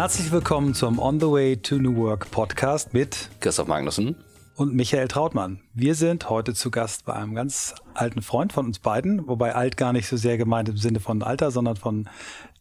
[0.00, 4.14] Herzlich willkommen zum On the Way to New Work Podcast mit Christoph Magnussen
[4.54, 5.58] und Michael Trautmann.
[5.74, 9.76] Wir sind heute zu Gast bei einem ganz alten Freund von uns beiden, wobei alt
[9.76, 12.08] gar nicht so sehr gemeint im Sinne von Alter, sondern von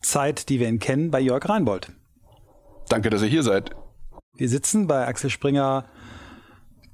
[0.01, 1.91] Zeit, die wir ihn kennen, bei Jörg Reinbold.
[2.89, 3.69] Danke, dass ihr hier seid.
[4.35, 5.85] Wir sitzen bei Axel Springer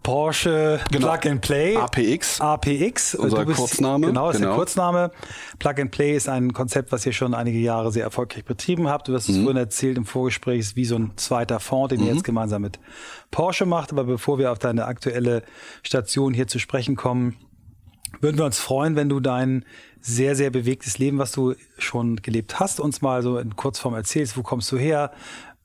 [0.04, 1.07] Porsche genau.
[1.07, 1.77] Plug and Play.
[1.77, 2.41] APX.
[2.41, 3.15] APX.
[3.15, 4.07] Unser bist, Kurzname.
[4.07, 4.50] Genau, ist genau.
[4.50, 5.11] der Kurzname.
[5.59, 9.07] Plug and Play ist ein Konzept, was ihr schon einige Jahre sehr erfolgreich betrieben habt.
[9.07, 9.43] Du hast es mhm.
[9.43, 12.07] vorhin erzählt im Vorgespräch, ist wie so ein zweiter Fonds, den mhm.
[12.07, 12.79] ihr jetzt gemeinsam mit
[13.31, 13.92] Porsche macht.
[13.92, 15.42] Aber bevor wir auf deine aktuelle
[15.81, 17.37] Station hier zu sprechen kommen,
[18.20, 19.65] würden wir uns freuen, wenn du dein
[20.01, 24.37] sehr, sehr bewegtes Leben, was du schon gelebt hast, uns mal so in Kurzform erzählst.
[24.37, 25.11] Wo kommst du her?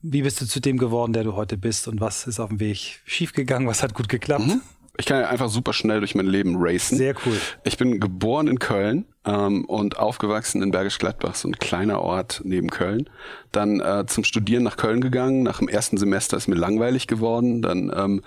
[0.01, 2.59] Wie bist du zu dem geworden, der du heute bist und was ist auf dem
[2.59, 4.47] Weg schiefgegangen, was hat gut geklappt?
[4.47, 4.61] Mhm.
[4.99, 6.97] Ich kann ja einfach super schnell durch mein Leben racen.
[6.97, 7.39] Sehr cool.
[7.63, 12.41] Ich bin geboren in Köln ähm, und aufgewachsen in Bergisch Gladbach, so ein kleiner Ort
[12.43, 13.09] neben Köln.
[13.53, 15.43] Dann äh, zum Studieren nach Köln gegangen.
[15.43, 17.61] Nach dem ersten Semester ist mir langweilig geworden.
[17.61, 18.23] Dann ähm,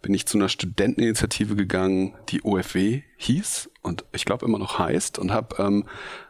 [0.00, 5.18] bin ich zu einer Studenteninitiative gegangen, die OFW hieß und ich glaube immer noch heißt
[5.18, 5.84] und habe ähm,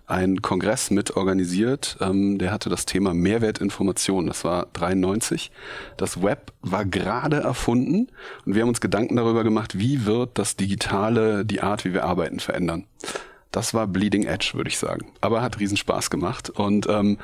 [0.07, 1.97] einen Kongress mit organisiert.
[2.01, 4.27] Ähm, der hatte das Thema Mehrwertinformation.
[4.27, 5.51] Das war 93.
[5.97, 8.09] Das Web war gerade erfunden
[8.45, 12.05] und wir haben uns Gedanken darüber gemacht, wie wird das Digitale die Art, wie wir
[12.05, 12.87] arbeiten, verändern
[13.55, 15.07] das war Bleeding Edge, würde ich sagen.
[15.21, 16.51] Aber hat riesen Spaß gemacht.
[16.51, 17.19] Und ähm,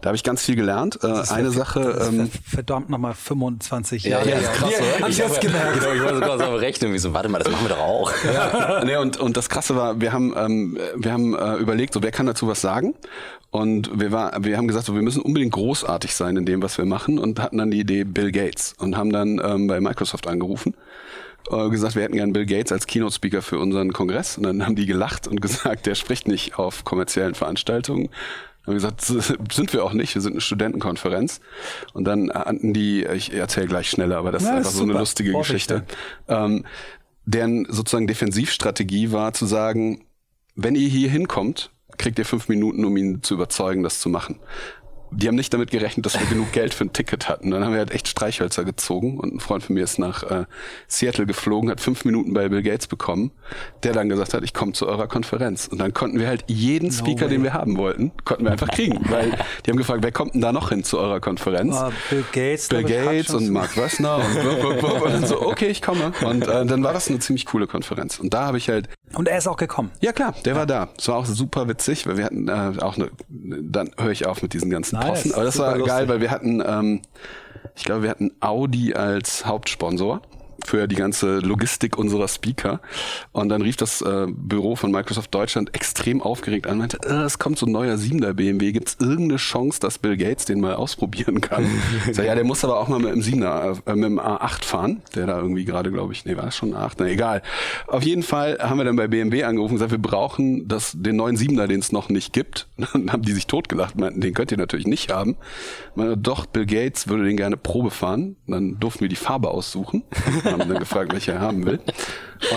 [0.00, 0.98] da habe ich ganz viel gelernt.
[1.02, 2.08] Äh, eine Sache.
[2.08, 4.28] Ähm, verdammt nochmal 25 Jahre.
[4.28, 5.74] Ja, ja, krass, ja, hab ich jetzt gemerkt.
[5.74, 8.12] Genau, ich wollte sogar so rechnen, wie so, warte mal, das machen wir doch auch.
[8.26, 12.02] Ja, nee, und, und das Krasse war, wir haben, ähm, wir haben äh, überlegt, so
[12.02, 12.94] wer kann dazu was sagen?
[13.50, 16.76] Und wir, war, wir haben gesagt, so, wir müssen unbedingt großartig sein in dem, was
[16.76, 20.26] wir machen und hatten dann die Idee Bill Gates und haben dann ähm, bei Microsoft
[20.26, 20.74] angerufen
[21.50, 24.36] äh, gesagt, wir hätten gerne Bill Gates als Keynote-Speaker für unseren Kongress.
[24.36, 28.08] Und dann haben die gelacht und gesagt, der spricht nicht auf kommerziellen Veranstaltungen.
[28.64, 31.40] Dann haben wir gesagt, sind wir auch nicht, wir sind eine Studentenkonferenz.
[31.92, 34.82] Und dann hatten die, ich erzähle gleich schneller, aber das ja, ist einfach ist so
[34.82, 35.84] eine lustige Geschichte.
[36.28, 36.64] Ähm,
[37.24, 40.04] deren sozusagen Defensivstrategie war zu sagen,
[40.54, 44.40] wenn ihr hier hinkommt, kriegt ihr fünf Minuten, um ihn zu überzeugen, das zu machen
[45.10, 47.50] die haben nicht damit gerechnet, dass wir genug Geld für ein Ticket hatten.
[47.50, 50.44] Dann haben wir halt echt Streichhölzer gezogen und ein Freund von mir ist nach äh,
[50.88, 53.30] Seattle geflogen, hat fünf Minuten bei Bill Gates bekommen,
[53.82, 55.66] der dann gesagt hat, ich komme zu eurer Konferenz.
[55.66, 58.68] Und dann konnten wir halt jeden Speaker, no den wir haben wollten, konnten wir einfach
[58.68, 59.30] kriegen, weil
[59.66, 61.74] die haben gefragt, wer kommt denn da noch hin zu eurer Konferenz?
[61.76, 65.68] Uh, Bill Gates, Bill Gates und Mark Wessner und, und, und, und dann so, okay,
[65.68, 66.12] ich komme.
[66.24, 68.18] Und äh, dann war das eine ziemlich coole Konferenz.
[68.18, 69.90] Und da habe ich halt und er ist auch gekommen.
[70.00, 70.58] Ja klar, der ja.
[70.58, 70.88] war da.
[70.98, 74.42] Es war auch super witzig, weil wir hatten äh, auch eine, dann höre ich auf
[74.42, 75.08] mit diesen ganzen nice.
[75.08, 75.34] Posten.
[75.34, 75.94] Aber das war lustig.
[75.94, 77.02] geil, weil wir hatten, ähm,
[77.74, 80.22] ich glaube, wir hatten Audi als Hauptsponsor
[80.66, 82.80] für die ganze Logistik unserer Speaker.
[83.32, 87.24] Und dann rief das äh, Büro von Microsoft Deutschland extrem aufgeregt an und meinte, äh,
[87.24, 88.72] es kommt so ein neuer 7er BMW.
[88.72, 91.66] Gibt es irgendeine Chance, dass Bill Gates den mal ausprobieren kann?
[92.08, 94.64] ich sag, ja, der muss aber auch mal mit dem 7er, äh, mit dem A8
[94.64, 97.00] fahren, der da irgendwie gerade, glaube ich, nee, war das schon ein 8?
[97.00, 97.42] Na egal.
[97.86, 101.16] Auf jeden Fall haben wir dann bei BMW angerufen und gesagt, wir brauchen das, den
[101.16, 102.68] neuen 7er, den es noch nicht gibt.
[102.92, 105.36] dann haben die sich totgelacht, meinten, den könnt ihr natürlich nicht haben.
[105.94, 108.36] Meine, doch, Bill Gates würde den gerne Probe fahren.
[108.46, 110.02] Dann durften wir die Farbe aussuchen
[110.60, 111.80] haben dann gefragt, welche er haben will.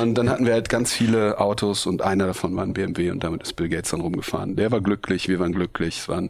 [0.02, 3.24] Und dann hatten wir halt ganz viele Autos und einer davon war ein BMW und
[3.24, 4.56] damit ist Bill Gates dann rumgefahren.
[4.56, 6.30] Der war glücklich, wir waren glücklich, es war eine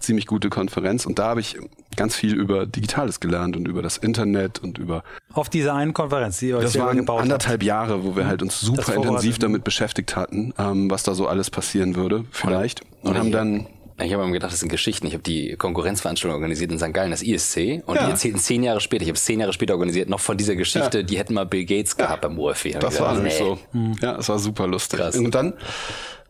[0.00, 1.58] ziemlich gute Konferenz und da habe ich
[1.96, 6.38] ganz viel über Digitales gelernt und über das Internet und über auf dieser einen Konferenz,
[6.38, 7.62] die ihr euch Das waren anderthalb habt.
[7.62, 11.50] Jahre, wo wir halt uns super intensiv damit beschäftigt hatten, ähm, was da so alles
[11.50, 12.82] passieren würde, vielleicht.
[13.02, 13.66] Und, und haben dann
[14.02, 15.06] ich habe mir gedacht, das sind Geschichten.
[15.06, 16.92] Ich habe die Konkurrenzveranstaltung organisiert in St.
[16.92, 17.82] Gallen, das ISC.
[17.86, 18.06] Und ja.
[18.06, 20.56] die erzählten zehn Jahre später, ich habe es zehn Jahre später organisiert, noch von dieser
[20.56, 21.02] Geschichte, ja.
[21.02, 22.28] die hätten mal Bill Gates gehabt ja.
[22.28, 22.72] beim UFW.
[22.78, 23.44] Das war nämlich nee.
[23.44, 23.58] so.
[23.72, 23.96] Mhm.
[24.00, 25.00] Ja, es war super lustig.
[25.00, 25.16] Krass.
[25.16, 25.54] Und dann,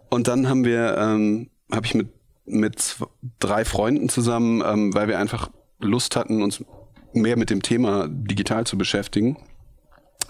[0.08, 2.08] und dann haben wir, ähm, habe ich mit,
[2.44, 2.96] mit
[3.38, 6.64] drei Freunden zusammen, ähm, weil wir einfach Lust hatten, uns
[7.12, 9.36] mehr mit dem Thema digital zu beschäftigen,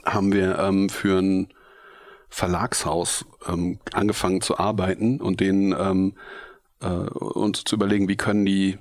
[0.05, 1.49] haben wir ähm, für ein
[2.29, 6.15] Verlagshaus ähm, angefangen zu arbeiten und den ähm,
[6.83, 8.79] äh, uns zu überlegen, wie können die,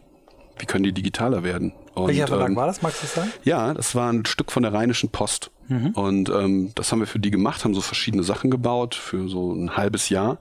[0.58, 1.74] wie können die digitaler werden.
[1.94, 3.32] Und, Welcher Verlag ähm, war das, magst du sagen?
[3.44, 5.52] Ja, das war ein Stück von der Rheinischen Post.
[5.68, 5.92] Mhm.
[5.92, 9.54] Und ähm, das haben wir für die gemacht, haben so verschiedene Sachen gebaut für so
[9.54, 10.40] ein halbes Jahr.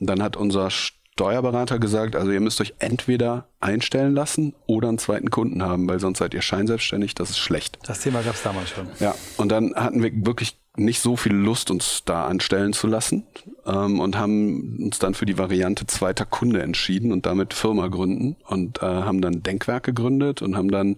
[0.00, 4.98] Und dann hat unser Steuerberater gesagt, also ihr müsst euch entweder einstellen lassen oder einen
[4.98, 7.78] zweiten Kunden haben, weil sonst seid ihr scheinselbstständig, das ist schlecht.
[7.84, 8.86] Das Thema gab es damals schon.
[8.98, 13.26] Ja, und dann hatten wir wirklich nicht so viel Lust, uns da anstellen zu lassen
[13.66, 18.36] ähm, und haben uns dann für die Variante zweiter Kunde entschieden und damit Firma gründen
[18.46, 20.96] und äh, haben dann Denkwerk gegründet und haben dann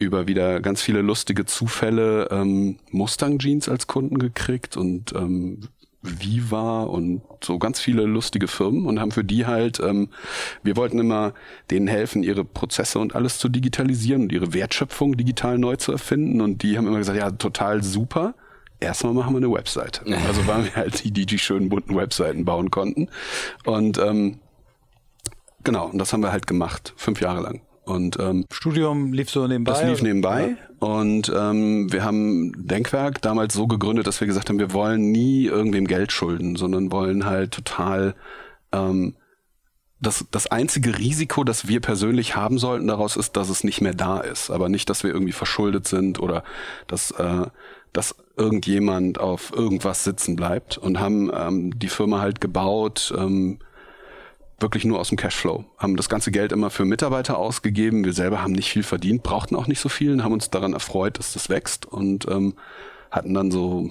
[0.00, 5.60] über wieder ganz viele lustige Zufälle ähm, Mustang Jeans als Kunden gekriegt und ähm,
[6.04, 10.08] Viva und so ganz viele lustige Firmen und haben für die halt, ähm,
[10.62, 11.32] wir wollten immer
[11.70, 16.40] denen helfen, ihre Prozesse und alles zu digitalisieren und ihre Wertschöpfung digital neu zu erfinden.
[16.40, 18.34] Und die haben immer gesagt, ja, total super.
[18.84, 20.02] Erstmal machen wir eine Webseite.
[20.26, 23.08] Also waren wir halt die, die die schönen bunten Webseiten bauen konnten.
[23.64, 24.38] Und ähm,
[25.62, 27.62] genau, und das haben wir halt gemacht, fünf Jahre lang.
[27.84, 29.72] Und ähm, Studium lief so nebenbei?
[29.72, 30.56] Das lief nebenbei.
[30.80, 30.88] Ja.
[30.88, 35.44] Und ähm, wir haben Denkwerk damals so gegründet, dass wir gesagt haben, wir wollen nie
[35.44, 38.14] irgendwem Geld schulden, sondern wollen halt total
[38.72, 39.14] ähm,
[40.04, 43.94] das, das einzige Risiko, das wir persönlich haben sollten daraus ist, dass es nicht mehr
[43.94, 44.50] da ist.
[44.50, 46.44] Aber nicht, dass wir irgendwie verschuldet sind oder
[46.86, 47.46] dass, äh,
[47.92, 53.58] dass irgendjemand auf irgendwas sitzen bleibt und haben ähm, die Firma halt gebaut, ähm,
[54.60, 55.64] wirklich nur aus dem Cashflow.
[55.78, 58.04] Haben das ganze Geld immer für Mitarbeiter ausgegeben.
[58.04, 60.72] Wir selber haben nicht viel verdient, brauchten auch nicht so viel und haben uns daran
[60.72, 62.54] erfreut, dass das wächst und ähm,
[63.10, 63.90] hatten dann so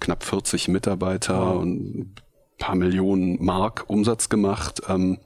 [0.00, 1.62] knapp 40 Mitarbeiter wow.
[1.62, 2.14] und ein
[2.58, 4.82] paar Millionen Mark Umsatz gemacht.
[4.88, 5.18] Ähm,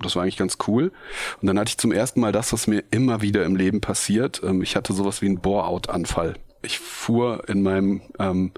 [0.00, 0.92] das war eigentlich ganz cool.
[1.40, 4.42] Und dann hatte ich zum ersten Mal das, was mir immer wieder im Leben passiert.
[4.44, 6.34] Ähm, ich hatte sowas wie einen Bore-out-Anfall.
[6.62, 8.52] Ich fuhr in meinem ähm,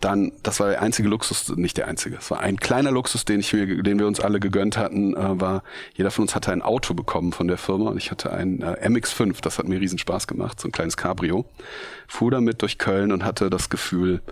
[0.00, 3.40] dann, das war der einzige Luxus, nicht der einzige, es war ein kleiner Luxus, den
[3.40, 5.62] ich mir, den wir uns alle gegönnt hatten, äh, war,
[5.94, 8.88] jeder von uns hatte ein Auto bekommen von der Firma und ich hatte ein äh,
[8.88, 11.44] MX5, das hat mir riesen Spaß gemacht, so ein kleines Cabrio,
[12.08, 14.22] fuhr damit durch Köln und hatte das Gefühl,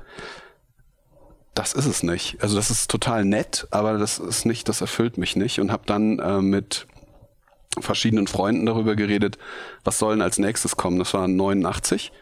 [1.58, 2.40] das ist es nicht.
[2.40, 5.82] Also das ist total nett, aber das ist nicht, das erfüllt mich nicht und habe
[5.86, 6.86] dann äh, mit
[7.80, 9.38] verschiedenen Freunden darüber geredet,
[9.82, 11.00] was soll denn als nächstes kommen.
[11.00, 12.12] Das war 89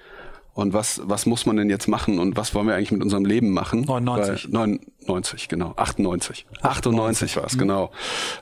[0.55, 3.27] und was, was muss man denn jetzt machen und was wollen wir eigentlich mit unserem
[3.27, 3.83] Leben machen?
[3.83, 4.55] 99.
[4.55, 5.75] Weil, 99, genau.
[5.77, 6.47] 98.
[6.63, 7.59] 98 war es, mhm.
[7.59, 7.91] genau.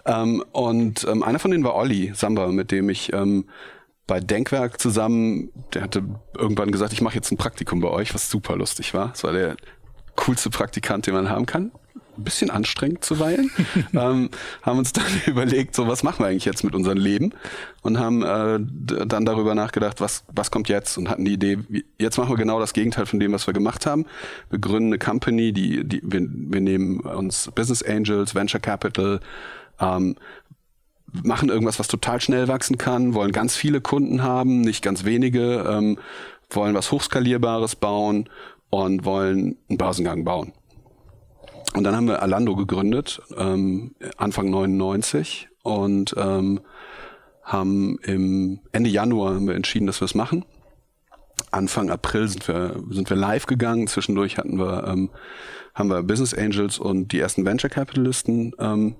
[0.06, 3.47] Ähm, und ähm, einer von denen war Olli Samba, mit dem ich ähm,
[4.06, 6.05] bei Denkwerk zusammen, der hatte
[6.37, 9.08] irgendwann gesagt, ich mache jetzt ein Praktikum bei euch, was super lustig war.
[9.08, 9.56] Das war der
[10.16, 11.72] coolste Praktikant, den man haben kann.
[12.16, 13.50] Ein bisschen anstrengend zuweilen,
[13.93, 14.31] ähm,
[14.62, 17.32] haben uns dann überlegt, so was machen wir eigentlich jetzt mit unserem Leben?
[17.82, 18.61] Und haben äh,
[19.06, 20.96] dann darüber nachgedacht, was, was kommt jetzt?
[20.96, 21.58] Und hatten die Idee,
[21.99, 24.06] jetzt machen wir genau das Gegenteil von dem, was wir gemacht haben.
[24.49, 29.19] Wir gründen eine Company, die, die wir, wir nehmen uns Business Angels, Venture Capital,
[29.81, 30.14] ähm,
[31.22, 35.64] machen irgendwas, was total schnell wachsen kann, wollen ganz viele Kunden haben, nicht ganz wenige,
[35.69, 35.99] ähm,
[36.50, 38.28] wollen was Hochskalierbares bauen
[38.70, 40.52] und wollen einen Börsengang bauen.
[41.75, 46.61] Und dann haben wir Alando gegründet, ähm, Anfang 99 und ähm,
[47.43, 50.44] haben im Ende Januar haben wir entschieden, dass wir es machen.
[51.50, 53.87] Anfang April sind wir sind wir live gegangen.
[53.87, 55.11] Zwischendurch hatten wir ähm,
[55.75, 58.96] haben wir Business Angels und die ersten Venture Capitalisten ähm,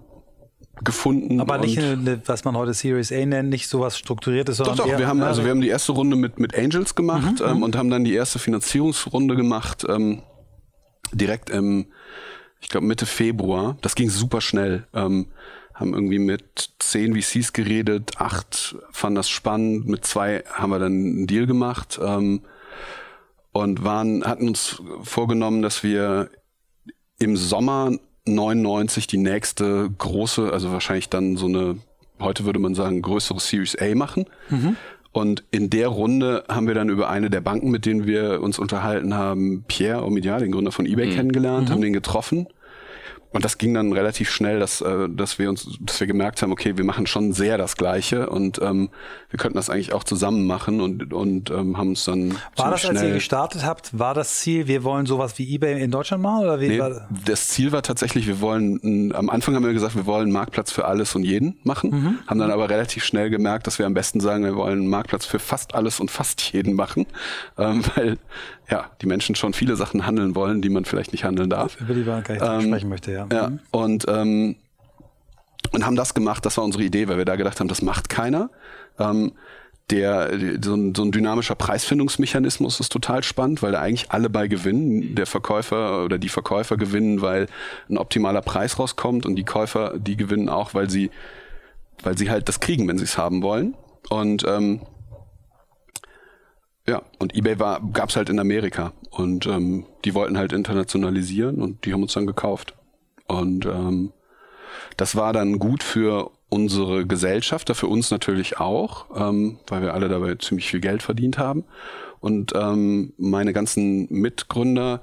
[0.83, 1.41] gefunden.
[1.41, 4.99] Aber nicht, eine, was man heute Series A nennt, nicht sowas strukturiertes, sondern doch, doch,
[4.99, 7.63] wir haben also wir haben die erste Runde mit mit Angels gemacht mhm, ähm, mhm.
[7.63, 10.23] und haben dann die erste Finanzierungsrunde gemacht ähm,
[11.13, 11.87] direkt im
[12.61, 13.77] ich glaube Mitte Februar.
[13.83, 14.87] Das ging super schnell.
[14.95, 15.27] Ähm,
[15.75, 20.93] haben irgendwie mit zehn VCs geredet, acht fanden das spannend, mit zwei haben wir dann
[20.93, 22.43] einen Deal gemacht ähm,
[23.53, 26.31] und waren, hatten uns vorgenommen, dass wir
[27.19, 27.93] im Sommer
[28.27, 31.77] 99 die nächste große, also wahrscheinlich dann so eine,
[32.21, 34.27] heute würde man sagen, größere Series A machen.
[34.49, 34.77] Mhm.
[35.13, 38.59] Und in der Runde haben wir dann über eine der Banken, mit denen wir uns
[38.59, 41.15] unterhalten haben, Pierre Omidyar, den Gründer von eBay, mhm.
[41.15, 41.73] kennengelernt, mhm.
[41.73, 42.49] haben den getroffen
[43.35, 46.53] und das ging dann relativ schnell, dass, äh, dass wir uns, dass wir gemerkt haben,
[46.53, 48.91] okay, wir machen schon sehr das Gleiche und ähm,
[49.29, 52.37] wir könnten das eigentlich auch zusammen machen und, und ähm, haben uns dann.
[52.55, 55.91] War das, als ihr gestartet habt, war das Ziel, wir wollen sowas wie eBay in
[55.91, 56.45] Deutschland machen?
[56.45, 59.97] Oder wie nee, war das Ziel war tatsächlich, wir wollen, am Anfang haben wir gesagt,
[59.97, 62.19] wir wollen einen Marktplatz für alles und jeden machen, mhm.
[62.29, 65.27] haben dann aber relativ schnell gemerkt, dass wir am besten sagen, wir wollen einen Marktplatz
[65.27, 67.07] für fast alles und fast jeden machen,
[67.59, 68.17] ähm, weil
[68.71, 71.81] ja, die Menschen schon viele Sachen handeln wollen, die man vielleicht nicht handeln darf.
[71.81, 73.27] Über die man gar nicht ähm, sprechen möchte, ja.
[73.33, 73.61] Ja, mhm.
[73.71, 74.57] und, ähm,
[75.73, 78.09] und haben das gemacht, das war unsere Idee, weil wir da gedacht haben, das macht
[78.09, 78.51] keiner.
[78.99, 79.33] Ähm,
[79.91, 80.31] der
[80.63, 85.15] so ein, so ein dynamischer Preisfindungsmechanismus ist total spannend, weil da eigentlich alle bei gewinnen.
[85.15, 87.49] Der Verkäufer oder die Verkäufer gewinnen, weil
[87.91, 91.11] ein optimaler Preis rauskommt und die Käufer, die gewinnen auch, weil sie,
[92.03, 93.75] weil sie halt das kriegen, wenn sie es haben wollen.
[94.09, 94.81] Und ähm,
[96.87, 101.85] ja, und eBay war gab's halt in Amerika und ähm, die wollten halt internationalisieren und
[101.85, 102.75] die haben uns dann gekauft.
[103.27, 104.13] Und ähm,
[104.97, 110.09] das war dann gut für unsere Gesellschaft, für uns natürlich auch, ähm, weil wir alle
[110.09, 111.65] dabei ziemlich viel Geld verdient haben.
[112.21, 115.03] Und ähm, meine ganzen Mitgründer,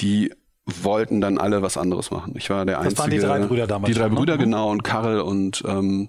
[0.00, 0.32] die
[0.66, 2.34] wollten dann alle was anderes machen.
[2.36, 3.20] Ich war der das einzige.
[3.20, 3.92] Das waren die drei Brüder damals.
[3.92, 4.14] Die drei ne?
[4.14, 4.44] Brüder, ne?
[4.44, 6.08] genau, und Karl und ähm,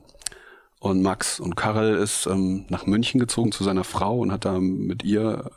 [0.82, 1.40] und Max.
[1.40, 5.52] Und Karel ist ähm, nach München gezogen zu seiner Frau und hat da mit ihr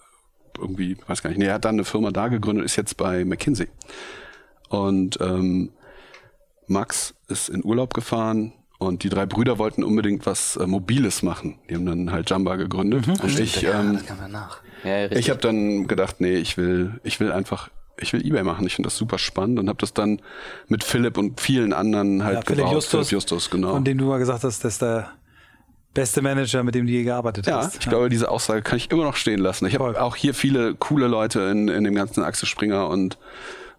[0.57, 3.25] irgendwie, weiß gar nicht, nee, er hat dann eine Firma da gegründet, ist jetzt bei
[3.25, 3.69] McKinsey.
[4.69, 5.71] und ähm,
[6.66, 11.59] Max ist in Urlaub gefahren und die drei Brüder wollten unbedingt was äh, Mobiles machen.
[11.69, 13.07] Die haben dann halt Jamba gegründet.
[13.07, 13.14] Mhm.
[13.14, 14.00] Und ich, ähm,
[14.85, 18.67] ja, ich habe dann gedacht, nee, ich will, ich will einfach ich will eBay machen.
[18.67, 20.21] Ich finde das super spannend und habe das dann
[20.69, 22.75] mit Philipp und vielen anderen halt ja, Philipp gebaut.
[22.75, 23.73] Justus, Philipp Justus, genau.
[23.73, 25.11] Von dem du mal gesagt hast, dass der
[25.95, 27.69] beste Manager, mit dem du je gearbeitet ja, hast.
[27.69, 29.67] Ich ja, ich glaube, diese Aussage kann ich immer noch stehen lassen.
[29.67, 33.19] Ich habe auch hier viele coole Leute in, in dem ganzen Axel Springer und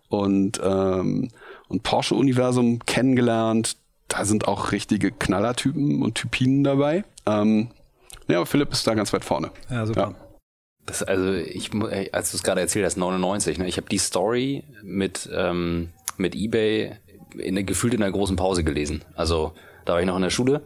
[0.07, 1.29] und ähm,
[1.67, 3.77] und Porsche-Universum kennengelernt.
[4.07, 7.03] Da sind auch richtige Knallertypen und Typinen dabei.
[7.25, 7.69] Ähm,
[8.27, 9.51] ja, aber Philipp ist da ganz weit vorne.
[9.69, 10.13] Ja, super.
[10.17, 10.24] Ja.
[10.85, 11.71] Das, also ich,
[12.11, 16.35] als du es gerade erzählt hast, 99, ne, ich habe die Story mit, ähm, mit
[16.35, 16.97] eBay
[17.37, 19.03] in, gefühlt in einer großen Pause gelesen.
[19.15, 19.53] Also
[19.85, 20.63] da war ich noch in der Schule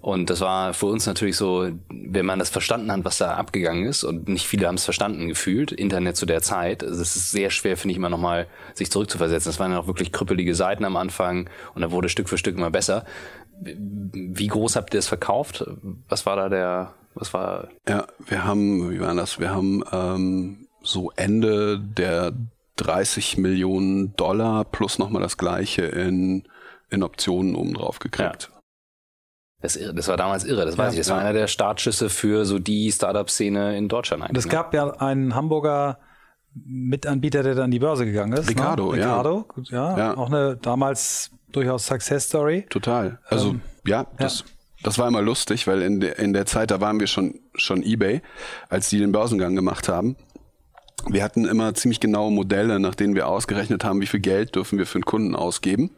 [0.00, 3.84] und das war für uns natürlich so, wenn man das verstanden hat, was da abgegangen
[3.84, 7.30] ist und nicht viele haben es verstanden gefühlt, Internet zu der Zeit, also es ist
[7.30, 9.50] sehr schwer, finde ich immer nochmal, sich zurückzuversetzen.
[9.50, 12.56] Das waren ja auch wirklich krüppelige Seiten am Anfang und da wurde Stück für Stück
[12.56, 13.04] immer besser.
[13.60, 15.64] Wie groß habt ihr es verkauft?
[16.08, 17.68] Was war da der, was war?
[17.88, 19.38] Ja, wir haben, wie war das?
[19.38, 22.32] Wir haben ähm, so Ende der
[22.76, 26.44] 30 Millionen Dollar plus nochmal das gleiche in,
[26.90, 28.50] in Optionen obendrauf gekriegt.
[28.50, 28.54] Ja.
[29.60, 31.00] Das, das, war damals irre, das weiß ich.
[31.00, 31.14] Das ja.
[31.14, 34.44] war einer der Startschüsse für so die Startup-Szene in Deutschland eigentlich.
[34.44, 35.98] Es gab ja einen Hamburger
[36.54, 38.48] Mitanbieter, der dann an die Börse gegangen ist.
[38.48, 38.98] Ricardo, ne?
[38.98, 39.96] Ricardo, ja.
[39.96, 40.16] ja.
[40.16, 42.66] Auch eine damals durchaus Success Story.
[42.68, 43.18] Total.
[43.26, 44.44] Also ähm, ja, das
[44.84, 47.82] das war immer lustig, weil in, der in der Zeit, da waren wir schon, schon
[47.82, 48.20] eBay,
[48.68, 50.14] als die den Börsengang gemacht haben.
[51.08, 54.78] Wir hatten immer ziemlich genaue Modelle, nach denen wir ausgerechnet haben, wie viel Geld dürfen
[54.78, 55.90] wir für einen Kunden ausgeben,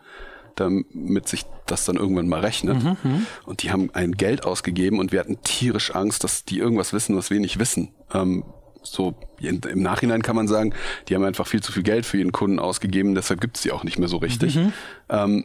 [0.55, 2.83] damit sich das dann irgendwann mal rechnet.
[2.83, 3.27] Mhm, mhm.
[3.45, 7.17] und die haben ein Geld ausgegeben und wir hatten tierisch Angst, dass die irgendwas wissen,
[7.17, 7.89] was wir nicht wissen.
[8.15, 8.45] Ähm,
[8.83, 10.73] so im Nachhinein kann man sagen,
[11.09, 13.73] die haben einfach viel zu viel Geld für ihren Kunden ausgegeben, deshalb gibt es die
[13.73, 14.55] auch nicht mehr so richtig.
[14.55, 14.73] Mhm.
[15.09, 15.45] Ähm,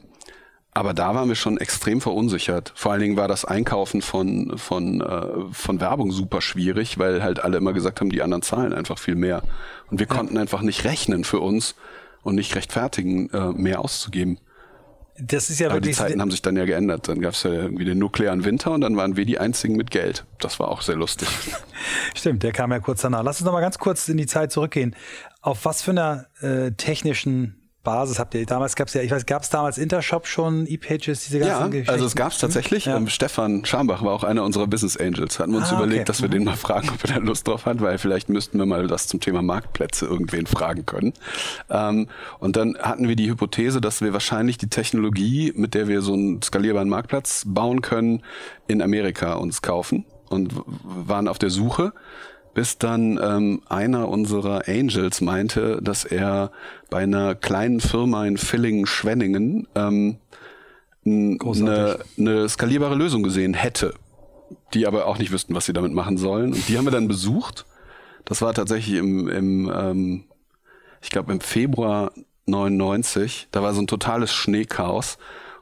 [0.74, 2.72] aber da waren wir schon extrem verunsichert.
[2.76, 7.44] Vor allen Dingen war das Einkaufen von, von, äh, von Werbung super schwierig, weil halt
[7.44, 9.44] alle immer gesagt haben, die anderen zahlen einfach viel mehr.
[9.90, 10.16] Und wir ja.
[10.16, 11.76] konnten einfach nicht rechnen für uns
[12.24, 14.40] und nicht rechtfertigen, äh, mehr auszugeben.
[15.20, 17.10] Das ist ja Aber die Zeiten haben sich dann ja geändert.
[17.10, 19.92] Dann gab es ja irgendwie den nuklearen Winter und dann waren wir die einzigen mit
[19.92, 20.26] Geld.
[20.40, 21.28] Das war auch sehr lustig.
[22.16, 23.24] Stimmt, der kam ja kurz danach.
[23.24, 24.96] Lass uns noch mal ganz kurz in die Zeit zurückgehen.
[25.42, 29.26] Auf was für einer äh, technischen Basis habt ihr damals gab es ja, ich weiß,
[29.26, 31.92] gab es damals Intershop schon, E-Pages, diese ganzen ja, Geschichten?
[31.92, 32.86] Also es gab es tatsächlich.
[32.86, 32.98] Ja.
[32.98, 35.40] Ähm, Stefan Schambach war auch einer unserer Business Angels.
[35.40, 36.06] Hatten wir uns ah, überlegt, okay.
[36.06, 36.34] dass wir mhm.
[36.34, 39.08] den mal fragen, ob er da Lust drauf hat, weil vielleicht müssten wir mal das
[39.08, 41.14] zum Thema Marktplätze irgendwen fragen können.
[41.72, 42.08] Ähm,
[42.40, 46.14] und dann hatten wir die Hypothese, dass wir wahrscheinlich die Technologie, mit der wir so
[46.14, 48.22] einen skalierbaren Marktplatz bauen können,
[48.68, 51.94] in Amerika uns kaufen und waren auf der Suche
[52.54, 56.52] bis dann ähm, einer unserer Angels meinte, dass er
[56.90, 60.18] bei einer kleinen Firma in Villingen-Schwenningen ähm,
[61.06, 63.94] eine, eine skalierbare Lösung gesehen hätte,
[64.74, 66.54] die aber auch nicht wüssten, was sie damit machen sollen.
[66.54, 67.66] Und die haben wir dann besucht.
[68.26, 70.24] Das war tatsächlich im, im ähm,
[71.02, 72.12] ich glaube im Februar
[72.46, 73.48] 99.
[73.52, 75.18] Da war so ein totales Schneechaos.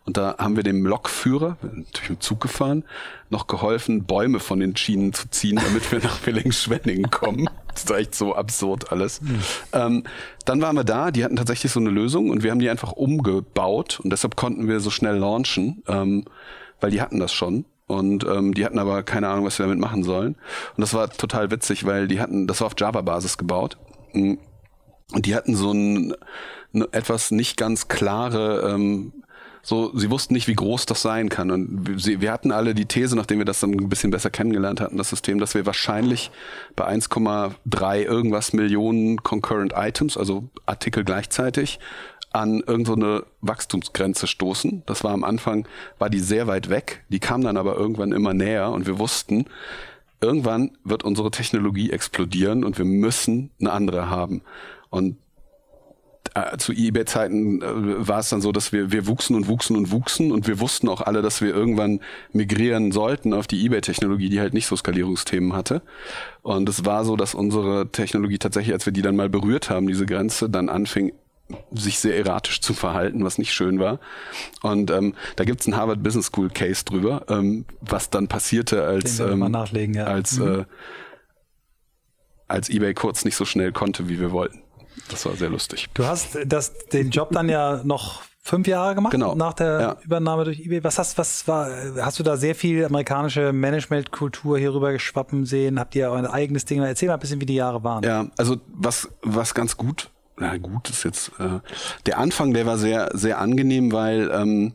[0.05, 2.83] Und da haben wir dem Lokführer, natürlich im Zug gefahren,
[3.29, 7.49] noch geholfen, Bäume von den Schienen zu ziehen, damit wir nach Villingen-Schwenningen kommen.
[7.71, 9.21] Das ist echt so absurd alles.
[9.21, 9.39] Mhm.
[9.71, 10.03] Ähm,
[10.43, 12.91] dann waren wir da, die hatten tatsächlich so eine Lösung und wir haben die einfach
[12.91, 16.25] umgebaut und deshalb konnten wir so schnell launchen, ähm,
[16.81, 17.65] weil die hatten das schon.
[17.89, 20.35] Und ähm, die hatten aber keine Ahnung, was wir damit machen sollen.
[20.75, 23.77] Und das war total witzig, weil die hatten, das war auf Java-Basis gebaut.
[24.13, 24.39] Und
[25.15, 26.13] die hatten so ein,
[26.73, 29.18] eine etwas nicht ganz klare ähm,
[29.61, 31.51] so, sie wussten nicht, wie groß das sein kann.
[31.51, 34.81] Und sie, wir hatten alle die These, nachdem wir das dann ein bisschen besser kennengelernt
[34.81, 36.31] hatten, das System, dass wir wahrscheinlich
[36.75, 41.79] bei 1,3 irgendwas Millionen Concurrent Items, also Artikel gleichzeitig,
[42.31, 44.83] an irgendeine so Wachstumsgrenze stoßen.
[44.85, 47.03] Das war am Anfang, war die sehr weit weg.
[47.09, 49.45] Die kam dann aber irgendwann immer näher und wir wussten,
[50.21, 54.41] irgendwann wird unsere Technologie explodieren und wir müssen eine andere haben.
[54.89, 55.17] Und
[56.35, 59.91] äh, zu eBay-Zeiten äh, war es dann so, dass wir, wir wuchsen und wuchsen und
[59.91, 62.01] wuchsen und wir wussten auch alle, dass wir irgendwann
[62.33, 65.81] migrieren sollten auf die eBay-Technologie, die halt nicht so Skalierungsthemen hatte.
[66.41, 69.87] Und es war so, dass unsere Technologie tatsächlich, als wir die dann mal berührt haben,
[69.87, 71.13] diese Grenze, dann anfing,
[71.71, 73.99] sich sehr erratisch zu verhalten, was nicht schön war.
[74.61, 79.19] Und ähm, da gibt's einen Harvard Business School Case drüber, ähm, was dann passierte, als,
[79.19, 79.41] ähm,
[79.93, 80.05] ja.
[80.05, 80.59] als, mhm.
[80.59, 80.65] äh,
[82.47, 84.61] als eBay kurz nicht so schnell konnte, wie wir wollten.
[85.09, 85.87] Das war sehr lustig.
[85.93, 89.35] Du hast das, den Job dann ja noch fünf Jahre gemacht genau.
[89.35, 89.97] nach der ja.
[90.03, 90.83] Übernahme durch eBay.
[90.83, 91.69] Was hast, was war,
[92.01, 95.79] hast du da sehr viel amerikanische Managementkultur hier rüber geschwappen sehen?
[95.79, 96.81] Habt ihr euer eigenes Ding?
[96.81, 98.03] Erzähl mal ein bisschen, wie die Jahre waren.
[98.03, 101.59] Ja, also was, was ganz gut na gut, ist jetzt äh,
[102.05, 104.73] der Anfang, der war sehr, sehr angenehm, weil ähm,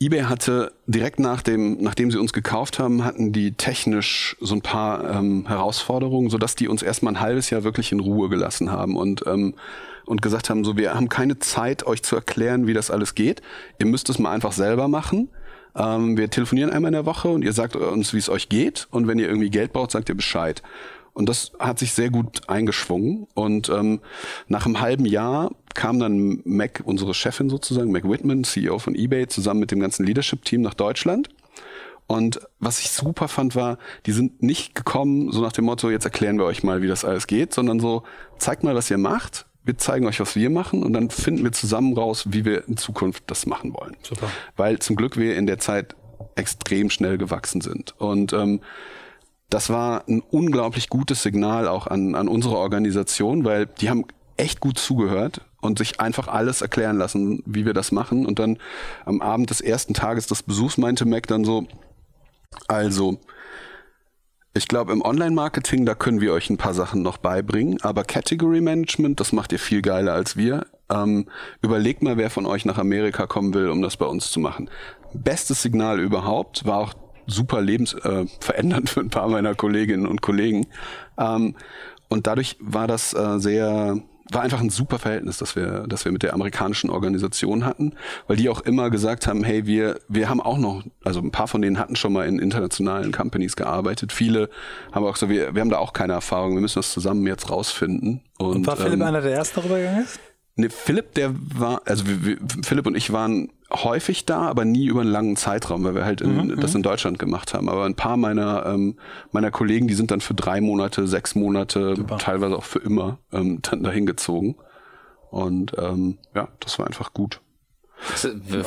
[0.00, 4.62] eBay hatte direkt nach dem, nachdem sie uns gekauft haben, hatten die technisch so ein
[4.62, 8.96] paar ähm, Herausforderungen, sodass die uns erstmal ein halbes Jahr wirklich in Ruhe gelassen haben
[8.96, 9.54] und ähm,
[10.06, 13.42] und gesagt haben, so wir haben keine Zeit, euch zu erklären, wie das alles geht.
[13.78, 15.28] Ihr müsst es mal einfach selber machen.
[15.76, 18.88] Ähm, wir telefonieren einmal in der Woche und ihr sagt uns, wie es euch geht.
[18.90, 20.62] Und wenn ihr irgendwie Geld braucht, sagt ihr Bescheid.
[21.18, 23.26] Und das hat sich sehr gut eingeschwungen.
[23.34, 23.98] Und ähm,
[24.46, 29.26] nach einem halben Jahr kam dann Mac, unsere Chefin sozusagen, Mac Whitman, CEO von eBay,
[29.26, 31.28] zusammen mit dem ganzen Leadership-Team nach Deutschland.
[32.06, 36.04] Und was ich super fand, war, die sind nicht gekommen, so nach dem Motto, jetzt
[36.04, 38.04] erklären wir euch mal, wie das alles geht, sondern so,
[38.38, 39.46] zeigt mal, was ihr macht.
[39.64, 42.76] Wir zeigen euch, was wir machen und dann finden wir zusammen raus, wie wir in
[42.76, 43.96] Zukunft das machen wollen.
[44.04, 44.30] Super.
[44.56, 45.96] Weil zum Glück wir in der Zeit
[46.36, 47.94] extrem schnell gewachsen sind.
[47.98, 48.60] Und ähm,
[49.50, 54.04] das war ein unglaublich gutes Signal auch an, an unsere Organisation, weil die haben
[54.36, 58.26] echt gut zugehört und sich einfach alles erklären lassen, wie wir das machen.
[58.26, 58.58] Und dann
[59.04, 61.66] am Abend des ersten Tages des Besuchs meinte Mac dann so,
[62.66, 63.18] also,
[64.54, 68.60] ich glaube, im Online-Marketing, da können wir euch ein paar Sachen noch beibringen, aber Category
[68.60, 70.66] Management, das macht ihr viel geiler als wir.
[70.90, 71.26] Ähm,
[71.60, 74.70] überlegt mal, wer von euch nach Amerika kommen will, um das bei uns zu machen.
[75.12, 76.94] Bestes Signal überhaupt, war auch
[77.28, 80.66] super lebensverändernd äh, für ein paar meiner Kolleginnen und Kollegen.
[81.18, 81.54] Ähm,
[82.08, 86.12] und dadurch war das äh, sehr, war einfach ein super Verhältnis, das wir, das wir
[86.12, 87.94] mit der amerikanischen Organisation hatten,
[88.26, 91.48] weil die auch immer gesagt haben, hey, wir, wir haben auch noch, also ein paar
[91.48, 94.12] von denen hatten schon mal in internationalen Companies gearbeitet.
[94.12, 94.48] Viele
[94.92, 97.50] haben auch so, wir, wir haben da auch keine Erfahrung, wir müssen das zusammen jetzt
[97.50, 98.22] rausfinden.
[98.38, 100.18] Und, und war Philipp ähm, einer der ersten darüber gegangen ist?
[100.56, 104.86] Ne, Philipp, der war, also wir, wir, Philipp und ich waren häufig da, aber nie
[104.86, 106.78] über einen langen Zeitraum, weil wir halt in, mhm, das mhm.
[106.78, 107.68] in Deutschland gemacht haben.
[107.68, 108.98] Aber ein paar meiner ähm,
[109.30, 112.18] meiner Kollegen, die sind dann für drei Monate, sechs Monate, Super.
[112.18, 114.56] teilweise auch für immer ähm, dann dahin gezogen.
[115.30, 117.40] Und ähm, ja, das war einfach gut.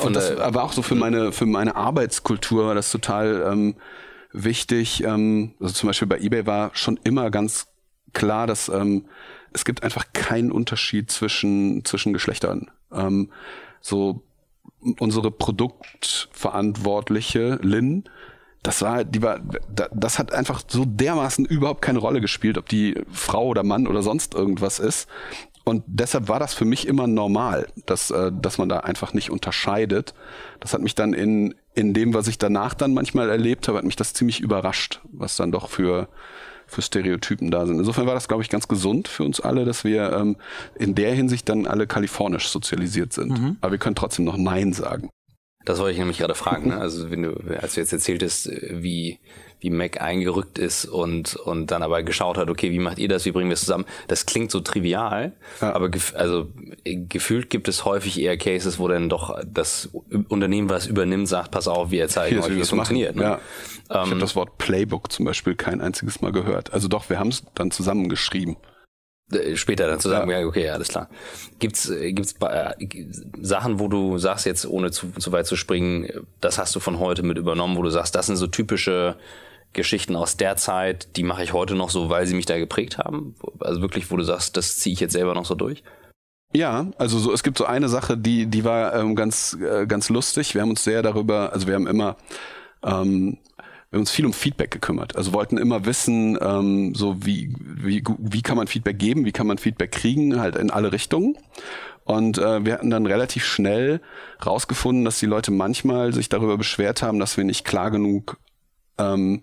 [0.04, 3.74] Und das aber auch so für meine für meine Arbeitskultur war das total ähm,
[4.32, 5.02] wichtig.
[5.02, 7.66] Ähm, also zum Beispiel bei eBay war schon immer ganz
[8.12, 9.06] klar, dass ähm,
[9.52, 12.70] es gibt einfach keinen Unterschied zwischen, zwischen Geschlechtern.
[12.92, 13.30] Ähm,
[13.80, 14.22] so
[14.98, 18.04] unsere Produktverantwortliche Lynn,
[18.62, 19.40] das war, die war,
[19.92, 24.02] das hat einfach so dermaßen überhaupt keine Rolle gespielt, ob die Frau oder Mann oder
[24.02, 25.08] sonst irgendwas ist.
[25.64, 29.30] Und deshalb war das für mich immer normal, dass, äh, dass man da einfach nicht
[29.30, 30.14] unterscheidet.
[30.60, 33.84] Das hat mich dann in, in dem, was ich danach dann manchmal erlebt habe, hat
[33.84, 36.08] mich das ziemlich überrascht, was dann doch für,
[36.72, 37.78] für Stereotypen da sind.
[37.78, 40.36] Insofern war das, glaube ich, ganz gesund für uns alle, dass wir ähm,
[40.78, 43.30] in der Hinsicht dann alle kalifornisch sozialisiert sind.
[43.30, 43.56] Mhm.
[43.60, 45.10] Aber wir können trotzdem noch Nein sagen.
[45.64, 46.68] Das wollte ich nämlich gerade fragen.
[46.68, 46.78] Ne?
[46.78, 49.20] Also wenn du, als du jetzt erzähltest, wie
[49.62, 53.24] wie Mac eingerückt ist und und dann aber geschaut hat, okay, wie macht ihr das,
[53.24, 53.84] wie bringen wir es zusammen?
[54.08, 55.72] Das klingt so trivial, ja.
[55.72, 56.48] aber gef also
[56.84, 59.90] gefühlt gibt es häufig eher Cases, wo dann doch das
[60.28, 63.14] Unternehmen, was übernimmt, sagt, pass auf, wir zeigen euch, wie es funktioniert.
[63.14, 63.22] Ne?
[63.22, 63.40] Ja.
[63.84, 66.72] ich habe ähm, das Wort Playbook zum Beispiel kein einziges Mal gehört.
[66.72, 68.56] Also doch, wir haben es dann zusammengeschrieben.
[69.32, 71.08] Äh, später dann zu sagen, ja, ja okay, alles klar.
[71.58, 72.74] Gibt's äh, gibt's äh,
[73.40, 76.98] Sachen, wo du sagst jetzt ohne zu, zu weit zu springen, das hast du von
[76.98, 79.16] heute mit übernommen, wo du sagst, das sind so typische
[79.72, 82.98] Geschichten aus der Zeit, die mache ich heute noch so, weil sie mich da geprägt
[82.98, 83.34] haben?
[83.60, 85.82] Also wirklich, wo du sagst, das ziehe ich jetzt selber noch so durch?
[86.54, 90.10] Ja, also so, es gibt so eine Sache, die, die war ähm, ganz, äh, ganz
[90.10, 90.54] lustig.
[90.54, 92.16] Wir haben uns sehr darüber, also wir haben immer
[92.84, 93.38] ähm,
[93.92, 95.16] wir haben uns viel um Feedback gekümmert.
[95.16, 99.46] Also wollten immer wissen, ähm, so wie, wie, wie kann man Feedback geben, wie kann
[99.46, 101.36] man Feedback kriegen, halt in alle Richtungen.
[102.04, 104.00] Und äh, wir hatten dann relativ schnell
[104.44, 108.38] rausgefunden, dass die Leute manchmal sich darüber beschwert haben, dass wir nicht klar genug
[109.02, 109.42] ähm,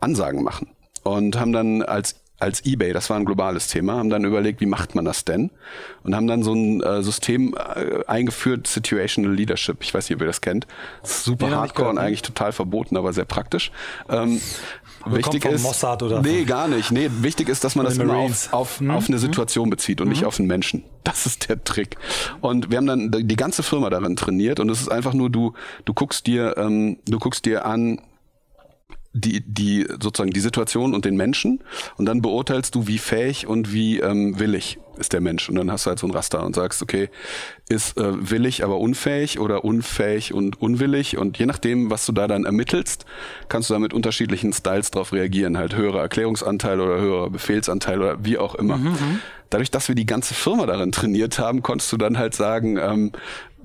[0.00, 0.68] Ansagen machen.
[1.04, 4.66] Und haben dann als als eBay, das war ein globales Thema, haben dann überlegt, wie
[4.66, 5.50] macht man das denn?
[6.04, 9.78] Und haben dann so ein äh, System äh, eingeführt, Situational Leadership.
[9.80, 10.66] Ich weiß nicht, ob ihr das kennt.
[11.02, 13.72] Das super ja, hardcore und eigentlich total verboten, aber sehr praktisch.
[14.08, 14.40] Ähm,
[15.04, 16.92] wichtig ist, Mossad oder nee, gar nicht.
[16.92, 18.92] Nee, wichtig ist, dass man das immer auf, auf, hm?
[18.92, 20.12] auf eine Situation bezieht und hm?
[20.12, 20.84] nicht auf einen Menschen.
[21.02, 21.96] Das ist der Trick.
[22.40, 25.54] Und wir haben dann die ganze Firma darin trainiert und es ist einfach nur, du,
[25.84, 28.00] du guckst dir, ähm, du guckst dir an,
[29.20, 31.60] die, die sozusagen die Situation und den Menschen
[31.96, 35.48] und dann beurteilst du, wie fähig und wie ähm, willig ist der Mensch.
[35.48, 37.08] Und dann hast du halt so ein Raster und sagst, okay,
[37.68, 41.16] ist äh, willig, aber unfähig oder unfähig und unwillig.
[41.16, 43.04] Und je nachdem, was du da dann ermittelst,
[43.48, 45.56] kannst du da mit unterschiedlichen Styles drauf reagieren.
[45.56, 48.76] Halt höherer Erklärungsanteil oder höherer Befehlsanteil oder wie auch immer.
[48.76, 49.18] Mhm, mhm.
[49.50, 53.12] Dadurch, dass wir die ganze Firma darin trainiert haben, konntest du dann halt sagen, ähm,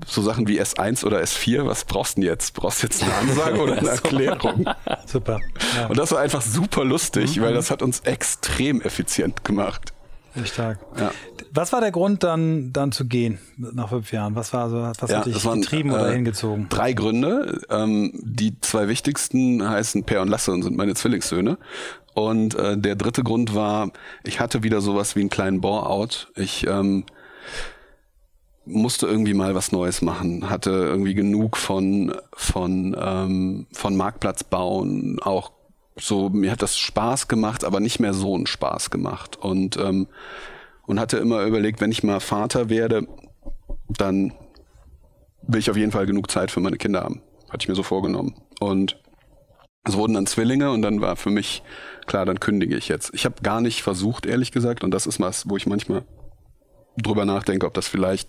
[0.06, 2.54] so Sachen wie S1 oder S4, was brauchst du denn jetzt?
[2.54, 4.66] Brauchst du jetzt eine Ansage oder eine Erklärung?
[5.06, 5.40] super.
[5.76, 5.86] Ja.
[5.86, 7.42] Und das war einfach super lustig, mhm.
[7.42, 9.92] weil das hat uns extrem effizient gemacht.
[10.34, 10.78] Sehr stark.
[10.98, 11.12] Ja.
[11.52, 14.34] Was war der Grund, dann, dann zu gehen nach fünf Jahren?
[14.34, 16.68] Was war so, was ja, hat dich waren, getrieben oder äh, hingezogen?
[16.68, 17.60] Drei Gründe.
[17.70, 21.56] Ähm, die zwei wichtigsten heißen Per und Lasse und sind meine Zwillingssöhne.
[22.14, 23.92] Und äh, der dritte Grund war,
[24.24, 26.28] ich hatte wieder sowas wie einen kleinen Bore-out.
[26.34, 27.04] Ich ähm,
[28.66, 35.18] musste irgendwie mal was Neues machen, hatte irgendwie genug von von ähm, von Marktplatz bauen,
[35.20, 35.52] auch
[35.96, 40.08] so mir hat das Spaß gemacht, aber nicht mehr so einen Spaß gemacht und ähm,
[40.86, 43.06] und hatte immer überlegt, wenn ich mal Vater werde,
[43.88, 44.32] dann
[45.42, 47.22] will ich auf jeden Fall genug Zeit für meine Kinder haben.
[47.48, 48.34] Hatte ich mir so vorgenommen.
[48.60, 48.98] Und
[49.84, 51.62] es wurden dann Zwillinge und dann war für mich
[52.06, 53.12] klar, dann kündige ich jetzt.
[53.14, 56.04] Ich habe gar nicht versucht, ehrlich gesagt, und das ist was, wo ich manchmal
[56.96, 58.28] drüber nachdenke, ob das vielleicht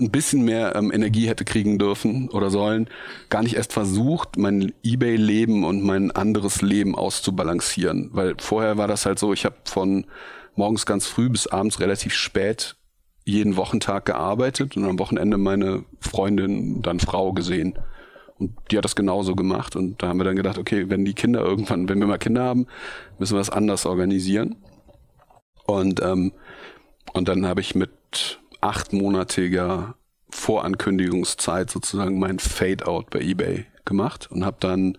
[0.00, 2.88] ein bisschen mehr ähm, Energie hätte kriegen dürfen oder sollen,
[3.28, 8.10] gar nicht erst versucht, mein eBay-Leben und mein anderes Leben auszubalancieren.
[8.12, 10.06] Weil vorher war das halt so, ich habe von
[10.54, 12.76] morgens ganz früh bis abends relativ spät
[13.24, 17.78] jeden Wochentag gearbeitet und am Wochenende meine Freundin, dann Frau gesehen.
[18.38, 19.76] Und die hat das genauso gemacht.
[19.76, 22.42] Und da haben wir dann gedacht, okay, wenn die Kinder irgendwann, wenn wir mal Kinder
[22.42, 22.66] haben,
[23.18, 24.56] müssen wir das anders organisieren.
[25.64, 26.32] Und, ähm,
[27.12, 29.94] und dann habe ich mit achtmonatiger
[30.30, 34.98] Vorankündigungszeit sozusagen mein Fade-out bei eBay gemacht und habe dann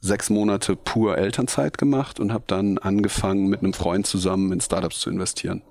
[0.00, 5.00] sechs Monate pur Elternzeit gemacht und habe dann angefangen, mit einem Freund zusammen in Startups
[5.00, 5.62] zu investieren.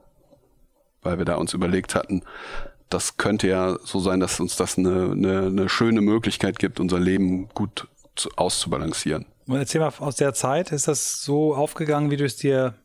[1.02, 2.24] Weil wir da uns überlegt hatten,
[2.90, 7.00] das könnte ja so sein, dass uns das eine, eine, eine schöne Möglichkeit gibt, unser
[7.00, 9.26] Leben gut zu, auszubalancieren.
[9.48, 12.76] Und erzähl mal aus der Zeit, ist das so aufgegangen, wie du es dir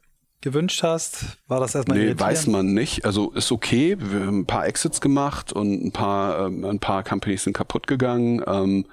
[0.40, 1.38] gewünscht hast?
[1.48, 3.04] War das erstmal Nee, weiß man nicht.
[3.04, 3.96] Also ist okay.
[3.98, 7.86] Wir haben ein paar Exits gemacht und ein paar, ähm, ein paar Companies sind kaputt
[7.86, 8.42] gegangen.
[8.46, 8.86] Ähm,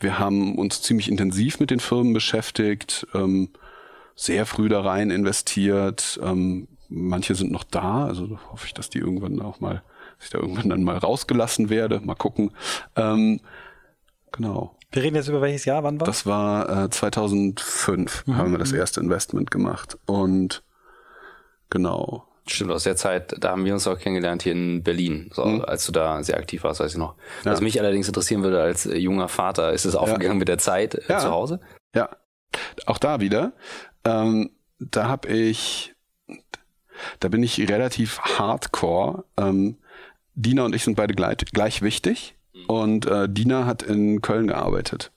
[0.00, 3.48] wir haben uns ziemlich intensiv mit den Firmen beschäftigt, ähm,
[4.14, 6.18] sehr früh da rein investiert.
[6.22, 9.82] Ähm, manche sind noch da, also hoffe ich, dass die irgendwann auch mal,
[10.18, 12.00] dass ich da irgendwann dann mal rausgelassen werde.
[12.00, 12.52] Mal gucken.
[12.94, 13.40] Ähm,
[14.32, 14.74] genau.
[14.92, 15.82] Wir reden jetzt über welches Jahr?
[15.82, 16.26] Wann war das?
[16.26, 18.36] war äh, 2005, mhm.
[18.36, 19.98] haben wir das erste Investment gemacht.
[20.06, 20.62] Und
[21.70, 22.26] genau.
[22.48, 25.64] Stimmt, aus der Zeit, da haben wir uns auch kennengelernt hier in Berlin, so, mhm.
[25.64, 27.16] als du da sehr aktiv warst, weiß ich noch.
[27.44, 27.52] Ja.
[27.52, 30.38] Was mich allerdings interessieren würde als äh, junger Vater, ist es aufgegangen ja.
[30.38, 31.18] mit der Zeit äh, ja.
[31.18, 31.60] zu Hause?
[31.92, 32.10] Ja,
[32.86, 33.52] auch da wieder.
[34.04, 35.94] Ähm, da habe ich,
[37.18, 39.24] da bin ich relativ hardcore.
[39.36, 39.78] Ähm,
[40.34, 42.36] Dina und ich sind beide gleich, gleich wichtig.
[42.52, 42.64] Mhm.
[42.66, 45.10] Und äh, Dina hat in Köln gearbeitet.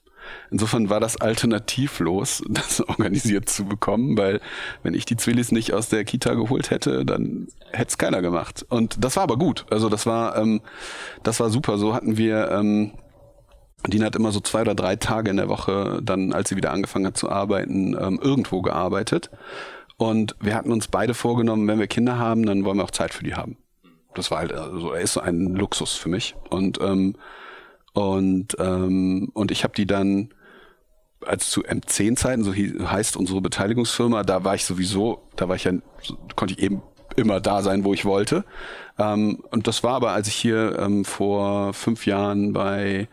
[0.50, 4.40] Insofern war das alternativlos, das organisiert zu bekommen, weil
[4.82, 8.64] wenn ich die Zwillis nicht aus der Kita geholt hätte, dann hätte es keiner gemacht.
[8.68, 9.66] Und das war aber gut.
[9.70, 10.60] Also das war, ähm,
[11.22, 11.78] das war super.
[11.78, 12.92] So hatten wir, ähm,
[13.86, 16.72] Dina hat immer so zwei oder drei Tage in der Woche, dann als sie wieder
[16.72, 19.30] angefangen hat zu arbeiten, ähm, irgendwo gearbeitet.
[19.96, 23.12] Und wir hatten uns beide vorgenommen, wenn wir Kinder haben, dann wollen wir auch Zeit
[23.12, 23.58] für die haben.
[24.14, 26.34] Das war halt, also er ist so ein Luxus für mich.
[26.48, 27.16] Und ähm,
[27.92, 30.30] und, ähm, und ich habe die dann,
[31.24, 35.72] als zu M10-Zeiten, so heißt unsere Beteiligungsfirma, da war ich sowieso, da war ich ja,
[36.36, 36.82] konnte ich eben
[37.16, 38.44] immer da sein, wo ich wollte.
[38.98, 43.08] Ähm, und das war aber, als ich hier ähm, vor fünf Jahren bei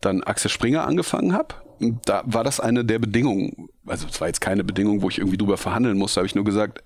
[0.00, 1.54] dann Axel Springer angefangen habe,
[2.04, 3.68] da war das eine der Bedingungen.
[3.86, 6.44] Also es war jetzt keine Bedingung, wo ich irgendwie drüber verhandeln musste, habe ich nur
[6.44, 6.82] gesagt,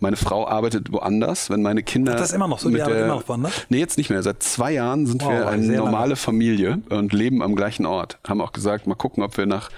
[0.00, 2.14] meine Frau arbeitet woanders, wenn meine Kinder.
[2.14, 2.70] Ist das immer noch so?
[2.70, 3.52] Die arbeitet immer noch woanders?
[3.68, 4.22] Nee, jetzt nicht mehr.
[4.22, 6.16] Seit zwei Jahren sind wow, wir eine normale lange.
[6.16, 8.18] Familie und leben am gleichen Ort.
[8.26, 9.70] Haben auch gesagt, mal gucken, ob wir nach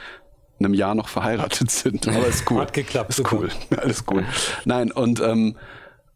[0.58, 2.08] einem Jahr noch verheiratet sind.
[2.08, 2.60] Aber ist cool.
[2.60, 3.10] Hat geklappt.
[3.10, 3.36] Ist super.
[3.36, 3.48] cool.
[3.76, 4.24] Alles cool.
[4.64, 5.56] Nein, und, ähm,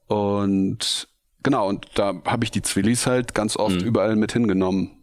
[0.08, 1.08] und
[1.42, 3.86] genau, und da habe ich die Zwillis halt ganz oft mhm.
[3.86, 4.99] überall mit hingenommen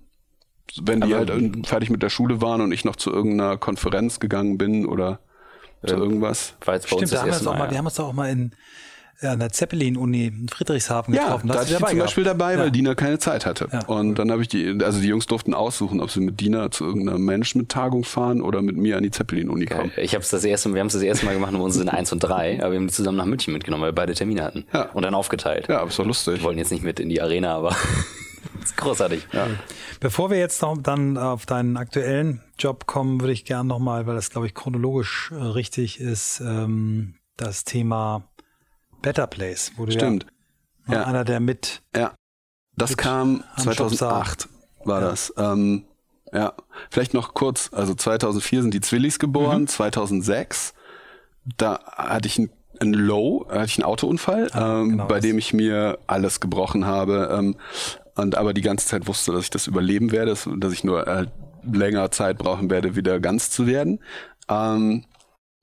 [0.81, 4.19] wenn die Aber halt fertig mit der Schule waren und ich noch zu irgendeiner Konferenz
[4.19, 5.19] gegangen bin oder
[5.85, 6.55] zu irgendwas.
[6.85, 7.71] Stimmt, da haben wir, mal, ja.
[7.71, 8.51] wir haben uns da auch mal in
[9.21, 11.47] an der Zeppelin-Uni in Friedrichshafen getroffen.
[11.47, 12.59] Ja, da hatte ich zum Beispiel dabei, ja.
[12.59, 13.67] weil Dina keine Zeit hatte.
[13.71, 16.69] Ja, und dann habe ich die, also die Jungs durften aussuchen, ob sie mit Dina
[16.69, 19.91] zu irgendeiner Management-Tagung fahren oder mit mir an die Zeppelin-Uni kommen.
[19.97, 22.11] Ich habe das erste, wir haben es das erste Mal gemacht, wo uns in eins
[22.11, 24.65] und drei, aber wir haben die zusammen nach München mitgenommen, weil wir beide Termine hatten.
[24.71, 24.83] Ja.
[24.91, 25.67] Und dann aufgeteilt.
[25.67, 26.35] Ja, aber es war lustig.
[26.35, 28.26] Wir wollten jetzt nicht mit in die Arena, aber ist
[28.75, 29.27] großartig.
[29.31, 29.47] Ja.
[29.99, 34.29] Bevor wir jetzt dann auf deinen aktuellen Job kommen, würde ich gerne nochmal, weil das,
[34.29, 38.23] glaube ich, chronologisch äh, richtig ist, ähm, das Thema
[39.01, 40.25] Better Place, wo du Stimmt.
[40.87, 41.03] Ja, ja.
[41.03, 41.81] einer der mit.
[41.95, 42.13] Ja.
[42.75, 44.49] Das mit kam 2008
[44.85, 45.09] war ja.
[45.09, 45.33] das.
[45.37, 45.85] Ähm,
[46.33, 46.53] ja,
[46.89, 47.69] vielleicht noch kurz.
[47.71, 49.67] Also 2004 sind die Zwillis geboren, mhm.
[49.67, 50.73] 2006
[51.55, 55.37] da hatte ich ein ein Low, hatte ich einen Autounfall, ah, ähm, genau bei dem
[55.37, 57.35] ich mir alles gebrochen habe.
[57.37, 57.55] Ähm,
[58.17, 61.27] und aber die ganze Zeit wusste, dass ich das überleben werde, dass ich nur äh,
[61.71, 63.99] länger Zeit brauchen werde, wieder ganz zu werden.
[64.49, 65.05] Ähm,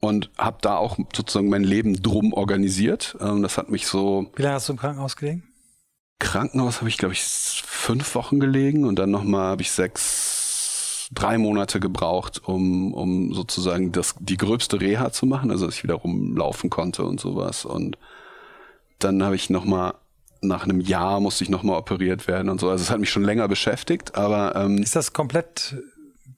[0.00, 3.16] und habe da auch sozusagen mein Leben drum organisiert.
[3.20, 4.30] Ähm, das hat mich so.
[4.36, 5.44] Wie lange hast du im Krankenhaus gelegen?
[6.20, 7.22] Krankenhaus habe ich, glaube ich,
[7.66, 13.92] fünf Wochen gelegen und dann nochmal habe ich sechs, drei Monate gebraucht, um, um sozusagen
[13.92, 17.64] das, die gröbste Reha zu machen, also dass ich wieder rumlaufen konnte und sowas.
[17.64, 17.98] Und
[19.00, 19.94] dann habe ich nochmal
[20.48, 22.70] nach einem Jahr musste ich nochmal operiert werden und so.
[22.70, 25.76] Also es hat mich schon länger beschäftigt, aber ähm, ist das komplett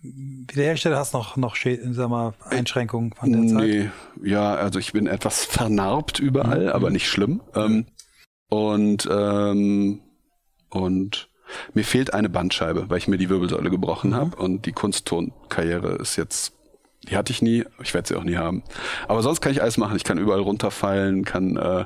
[0.01, 0.97] wiederhergestellt?
[0.97, 3.69] Hast noch noch sag mal, Einschränkungen von der Zeit?
[3.69, 3.91] Nee,
[4.23, 6.73] ja, also ich bin etwas vernarbt überall, mhm.
[6.73, 7.41] aber nicht schlimm.
[7.55, 7.87] Ähm,
[8.49, 10.01] und ähm,
[10.71, 11.29] und
[11.75, 14.17] mir fehlt eine Bandscheibe, weil ich mir die Wirbelsäule gebrochen mhm.
[14.17, 16.57] habe und die Kunsttonkarriere ist jetzt
[17.09, 18.63] die hatte ich nie, ich werde sie auch nie haben.
[19.07, 19.97] Aber sonst kann ich alles machen.
[19.97, 21.85] Ich kann überall runterfallen, kann äh,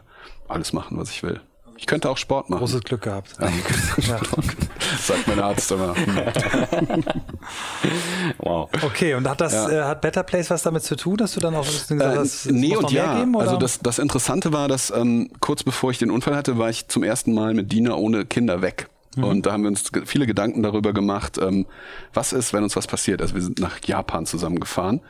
[0.48, 1.40] alles machen, was ich will.
[1.80, 2.60] Ich könnte auch Sport machen.
[2.60, 3.30] Großes Glück gehabt.
[3.40, 3.48] Ja.
[3.48, 4.20] ja.
[5.00, 5.94] Sagt mein Arzt immer.
[8.38, 8.68] wow.
[8.82, 9.70] Okay, und hat das, ja.
[9.70, 12.44] äh, hat Better Place was damit zu tun, dass du dann auch gesagt äh, hast,
[12.44, 13.20] äh, nee und ja.
[13.20, 16.68] Geben, also das, das Interessante war, dass ähm, kurz bevor ich den Unfall hatte, war
[16.68, 18.90] ich zum ersten Mal mit Dina ohne Kinder weg.
[19.16, 19.24] Mhm.
[19.24, 21.64] Und da haben wir uns viele Gedanken darüber gemacht, ähm,
[22.12, 23.22] was ist, wenn uns was passiert.
[23.22, 25.00] Also wir sind nach Japan zusammengefahren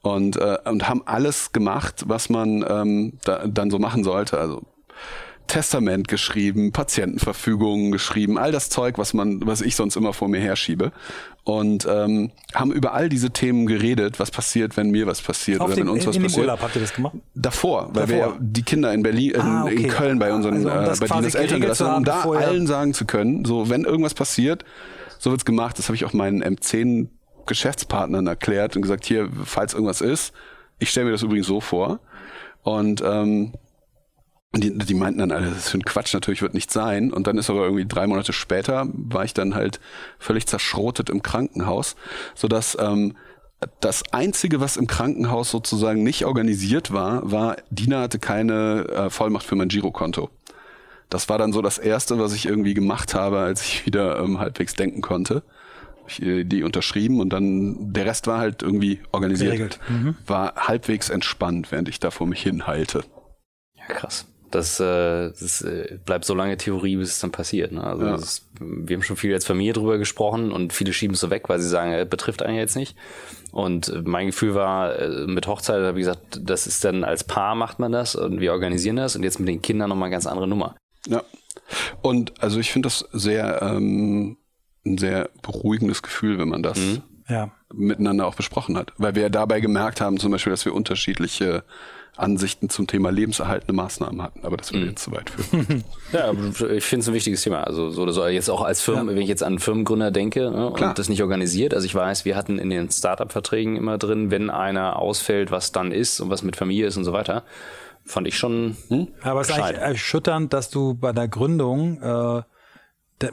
[0.00, 4.38] und, äh, und haben alles gemacht, was man ähm, da, dann so machen sollte.
[4.38, 4.62] Also
[5.46, 10.40] Testament geschrieben, Patientenverfügungen geschrieben, all das Zeug, was man, was ich sonst immer vor mir
[10.40, 10.92] herschiebe.
[11.44, 15.68] Und ähm, haben über all diese Themen geredet, was passiert, wenn mir was passiert Auf
[15.68, 16.40] oder dem, wenn uns in, was in passiert.
[16.46, 17.14] Urlaub habt ihr das gemacht?
[17.34, 18.08] Davor, weil Davor.
[18.08, 19.74] wir ja die Kinder in Berlin, in, ah, okay.
[19.74, 22.48] in Köln bei unseren, also, um äh, bei Dinas Eltern gelassen haben, um da vorher.
[22.48, 24.64] allen sagen zu können, so wenn irgendwas passiert,
[25.18, 25.78] so wird's gemacht.
[25.78, 27.08] Das habe ich auch meinen M10
[27.46, 30.32] Geschäftspartnern erklärt und gesagt, hier, falls irgendwas ist,
[30.78, 32.00] ich stelle mir das übrigens so vor.
[32.62, 33.52] Und ähm,
[34.54, 37.12] und die, die meinten dann alle, das ist für ein Quatsch, natürlich wird nicht sein.
[37.12, 39.80] Und dann ist aber irgendwie drei Monate später, war ich dann halt
[40.18, 41.96] völlig zerschrotet im Krankenhaus,
[42.34, 43.16] sodass ähm,
[43.80, 49.46] das Einzige, was im Krankenhaus sozusagen nicht organisiert war, war, Dina hatte keine äh, Vollmacht
[49.46, 50.30] für mein Girokonto.
[51.08, 54.38] Das war dann so das Erste, was ich irgendwie gemacht habe, als ich wieder ähm,
[54.38, 55.42] halbwegs denken konnte.
[56.08, 59.52] Ich, äh, die unterschrieben und dann der Rest war halt irgendwie organisiert.
[59.52, 59.80] Geregelt.
[59.88, 60.16] Mhm.
[60.26, 63.04] War halbwegs entspannt, während ich da vor mich hinhalte.
[63.74, 64.26] Ja, krass.
[64.56, 67.72] Das, äh, das äh, bleibt so lange Theorie, bis es dann passiert.
[67.72, 67.84] Ne?
[67.84, 68.14] Also ja.
[68.14, 71.48] ist, wir haben schon viel als Familie drüber gesprochen und viele schieben es so weg,
[71.48, 72.96] weil sie sagen, äh, betrifft einen jetzt nicht.
[73.52, 77.54] Und mein Gefühl war, äh, mit Hochzeit habe ich gesagt, das ist dann als Paar
[77.54, 80.26] macht man das und wir organisieren das und jetzt mit den Kindern nochmal eine ganz
[80.26, 80.74] andere Nummer.
[81.06, 81.22] Ja.
[82.02, 84.38] Und also ich finde das sehr ähm,
[84.86, 87.02] ein sehr beruhigendes Gefühl, wenn man das mhm.
[87.28, 87.50] ja.
[87.74, 88.92] miteinander auch besprochen hat.
[88.96, 91.64] Weil wir dabei gemerkt haben, zum Beispiel, dass wir unterschiedliche
[92.16, 94.40] Ansichten zum Thema lebenserhaltende Maßnahmen hatten.
[94.44, 94.90] Aber das würde mhm.
[94.90, 95.84] jetzt zu weit führen.
[96.12, 96.32] ja,
[96.70, 97.64] ich finde es ein wichtiges Thema.
[97.64, 98.26] Also so oder so.
[98.26, 99.14] Jetzt auch als Firmen, ja.
[99.14, 101.74] wenn ich jetzt an Firmengründer denke ne, und das nicht organisiert.
[101.74, 105.92] Also ich weiß, wir hatten in den Startup-Verträgen immer drin, wenn einer ausfällt, was dann
[105.92, 107.42] ist und was mit Familie ist und so weiter.
[108.04, 108.76] Fand ich schon.
[108.88, 109.08] Hm?
[109.22, 112.42] Aber es ist eigentlich erschütternd, dass du bei der Gründung äh,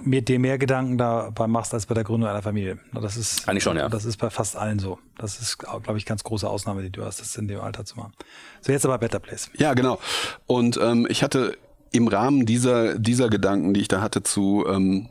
[0.03, 2.79] mit dir mehr Gedanken dabei machst als bei der Gründung einer Familie.
[2.93, 3.89] Das ist eigentlich schon, ja.
[3.89, 4.99] Das ist bei fast allen so.
[5.17, 7.97] Das ist, glaube ich, ganz große Ausnahme, die du hast, das in dem Alter zu
[7.97, 8.13] machen.
[8.61, 9.49] So jetzt aber Better Place.
[9.57, 9.99] Ja, genau.
[10.45, 11.57] Und ähm, ich hatte
[11.91, 15.09] im Rahmen dieser dieser Gedanken, die ich da hatte zu ähm,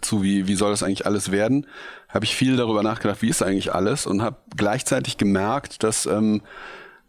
[0.00, 1.66] zu wie wie soll das eigentlich alles werden,
[2.08, 6.40] habe ich viel darüber nachgedacht, wie ist eigentlich alles und habe gleichzeitig gemerkt, dass ähm,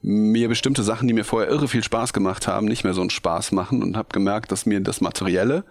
[0.02, 3.10] mir bestimmte Sachen, die mir vorher irre viel Spaß gemacht haben, nicht mehr so einen
[3.10, 5.64] Spaß machen und habe gemerkt, dass mir das Materielle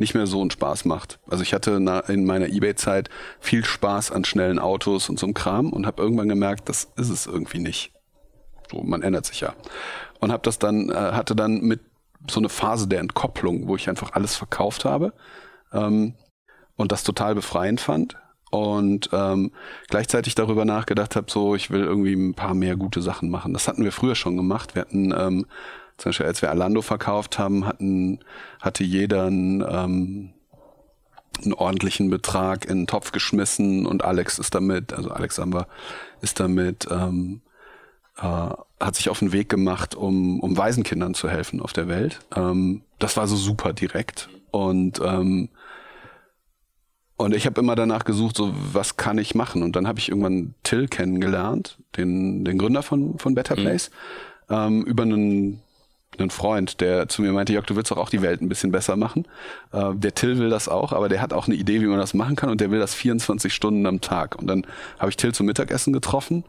[0.00, 1.20] nicht mehr so einen Spaß macht.
[1.28, 1.72] Also ich hatte
[2.08, 6.28] in meiner Ebay-Zeit viel Spaß an schnellen Autos und so einem Kram und habe irgendwann
[6.28, 7.92] gemerkt, das ist es irgendwie nicht.
[8.70, 9.54] So, man ändert sich ja.
[10.18, 11.80] Und habe das dann, äh, hatte dann mit
[12.28, 15.12] so eine Phase der Entkopplung, wo ich einfach alles verkauft habe
[15.72, 16.14] ähm,
[16.76, 18.16] und das total befreiend fand
[18.50, 19.52] und ähm,
[19.88, 23.52] gleichzeitig darüber nachgedacht habe, so ich will irgendwie ein paar mehr gute Sachen machen.
[23.52, 24.74] Das hatten wir früher schon gemacht.
[24.74, 25.46] Wir hatten ähm,
[26.00, 28.20] zum Beispiel, als wir Alando verkauft haben, hatten,
[28.58, 30.32] hatte jeder einen, ähm,
[31.42, 35.68] einen ordentlichen Betrag in den Topf geschmissen und Alex ist damit, also Alexander
[36.22, 37.42] ist damit, ähm,
[38.16, 42.20] äh, hat sich auf den Weg gemacht, um, um Waisenkindern zu helfen auf der Welt.
[42.34, 45.50] Ähm, das war so super direkt und ähm,
[47.18, 49.62] und ich habe immer danach gesucht, so was kann ich machen?
[49.62, 53.62] Und dann habe ich irgendwann Till kennengelernt, den, den Gründer von, von Better mhm.
[53.64, 53.90] Place,
[54.48, 54.54] mhm.
[54.54, 55.62] ähm, über einen
[56.18, 58.72] einen Freund, der zu mir meinte, Jörg, du willst doch auch die Welt ein bisschen
[58.72, 59.26] besser machen.
[59.72, 62.14] Äh, der Till will das auch, aber der hat auch eine Idee, wie man das
[62.14, 64.36] machen kann und der will das 24 Stunden am Tag.
[64.36, 64.66] Und dann
[64.98, 66.44] habe ich Till zum Mittagessen getroffen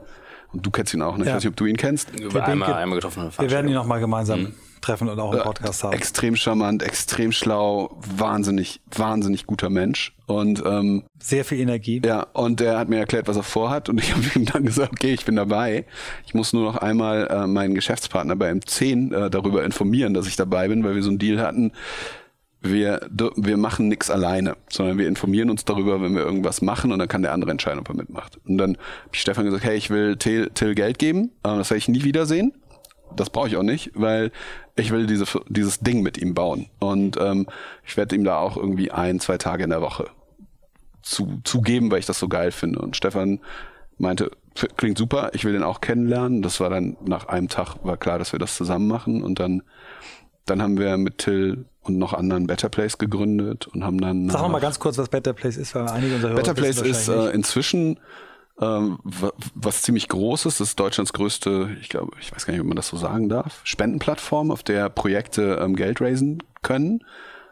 [0.51, 1.25] und du kennst ihn auch, ne?
[1.25, 2.09] ich weiß nicht, ob du ihn kennst.
[2.17, 3.29] Wir einmal, einmal getroffen.
[3.37, 4.53] Wir werden ihn noch mal gemeinsam mhm.
[4.81, 5.93] Treffen und auch einen Podcast haben.
[5.93, 12.01] Extrem charmant, extrem schlau, wahnsinnig, wahnsinnig guter Mensch und ähm, sehr viel Energie.
[12.03, 14.93] Ja, und der hat mir erklärt, was er vorhat und ich habe ihm dann gesagt,
[14.93, 15.85] okay, ich bin dabei.
[16.25, 20.35] Ich muss nur noch einmal äh, meinen Geschäftspartner bei M10 äh, darüber informieren, dass ich
[20.35, 21.71] dabei bin, weil wir so einen Deal hatten.
[22.63, 26.99] Wir, wir machen nichts alleine, sondern wir informieren uns darüber, wenn wir irgendwas machen und
[26.99, 28.37] dann kann der andere entscheiden, ob er mitmacht.
[28.45, 31.71] Und dann habe ich Stefan gesagt, hey, ich will Till, Till Geld geben, äh, das
[31.71, 32.53] werde ich nie wiedersehen
[33.15, 34.31] das brauche ich auch nicht, weil
[34.75, 36.67] ich will diese, dieses Ding mit ihm bauen.
[36.79, 37.47] Und ähm,
[37.85, 40.07] ich werde ihm da auch irgendwie ein, zwei Tage in der Woche
[41.01, 42.79] zu, zugeben, weil ich das so geil finde.
[42.79, 43.39] Und Stefan
[43.97, 44.31] meinte,
[44.77, 46.41] klingt super, ich will den auch kennenlernen.
[46.41, 49.23] Das war dann nach einem Tag war klar, dass wir das zusammen machen.
[49.23, 49.63] Und dann,
[50.45, 54.29] dann haben wir mit Till und noch anderen Better Place gegründet und haben dann.
[54.29, 56.81] Sag noch mal ganz kurz, was Better Place ist, weil einige unserer Hörer Better Place
[56.81, 57.99] ist äh, inzwischen
[58.61, 58.99] ähm,
[59.55, 60.59] was ziemlich groß ist.
[60.59, 63.27] Das ist Deutschlands größte, ich glaube, ich weiß gar nicht, ob man das so sagen
[63.27, 67.03] darf, Spendenplattform, auf der Projekte ähm, Geld raisen können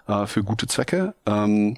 [0.08, 1.16] äh, für gute Zwecke.
[1.26, 1.78] Ähm,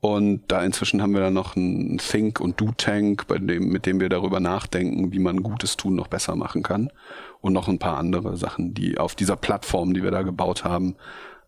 [0.00, 4.00] und da inzwischen haben wir dann noch einen Think und Do Tank, dem, mit dem
[4.00, 6.90] wir darüber nachdenken, wie man Gutes tun noch besser machen kann.
[7.40, 10.96] Und noch ein paar andere Sachen, die auf dieser Plattform, die wir da gebaut haben,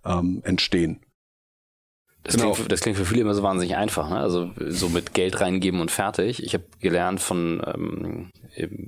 [0.05, 1.01] ähm, entstehen.
[2.25, 2.53] Das, genau.
[2.53, 4.19] klingt, das klingt für viele immer so wahnsinnig einfach, ne?
[4.19, 6.43] Also so mit Geld reingeben und fertig.
[6.43, 8.31] Ich habe gelernt von ähm,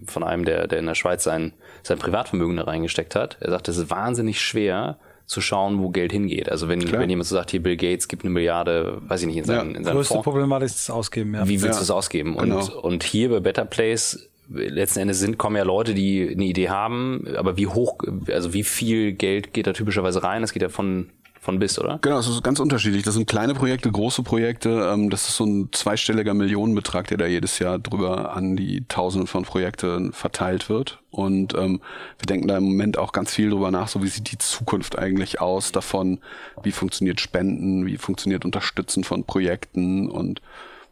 [0.06, 3.36] von einem, der, der in der Schweiz sein, sein Privatvermögen da reingesteckt hat.
[3.40, 6.48] Er sagt, es ist wahnsinnig schwer zu schauen, wo Geld hingeht.
[6.50, 9.38] Also wenn, wenn jemand so sagt, hier Bill Gates gibt eine Milliarde, weiß ich nicht,
[9.38, 9.78] in seinen, ja.
[9.78, 10.24] in seinen Größte Fonds.
[10.24, 11.48] Problematik ist das Ausgeben, ja.
[11.48, 11.78] Wie willst ja.
[11.78, 12.36] du es ausgeben?
[12.36, 12.80] Und, genau.
[12.80, 17.26] und hier bei Better Place letzten Endes sind, kommen ja Leute, die eine Idee haben,
[17.36, 20.42] aber wie hoch, also wie viel Geld geht da typischerweise rein?
[20.42, 21.10] Das geht ja von
[21.46, 21.98] von bis, oder?
[22.02, 23.04] Genau, es ist ganz unterschiedlich.
[23.04, 24.90] Das sind kleine Projekte, große Projekte.
[24.92, 29.28] Ähm, das ist so ein zweistelliger Millionenbetrag, der da jedes Jahr drüber an die Tausende
[29.28, 30.98] von Projekten verteilt wird.
[31.10, 31.80] Und ähm,
[32.18, 34.98] wir denken da im Moment auch ganz viel drüber nach, so wie sieht die Zukunft
[34.98, 36.18] eigentlich aus davon,
[36.64, 40.42] wie funktioniert Spenden, wie funktioniert Unterstützen von Projekten und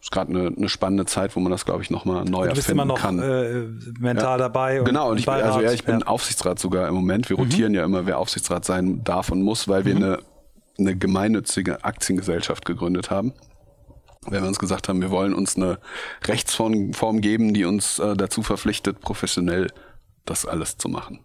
[0.01, 3.17] ist gerade eine, eine spannende Zeit, wo man das, glaube ich, nochmal neu erfinden kann.
[3.17, 4.37] Du bist immer noch Äh, mental ja.
[4.37, 4.79] dabei.
[4.81, 6.07] Und genau, und ich, also ja, ich bin ja.
[6.07, 7.29] Aufsichtsrat sogar im Moment.
[7.29, 7.43] Wir mhm.
[7.43, 7.79] rotieren mhm.
[7.79, 10.03] ja immer, wer Aufsichtsrat sein darf und muss, weil wir mhm.
[10.03, 10.19] eine
[10.79, 13.33] eine gemeinnützige Aktiengesellschaft gegründet haben.
[14.27, 15.79] Weil wir uns gesagt haben, wir wollen uns eine
[16.27, 19.71] Rechtsform geben, die uns äh, dazu verpflichtet, professionell
[20.25, 21.21] das alles zu machen.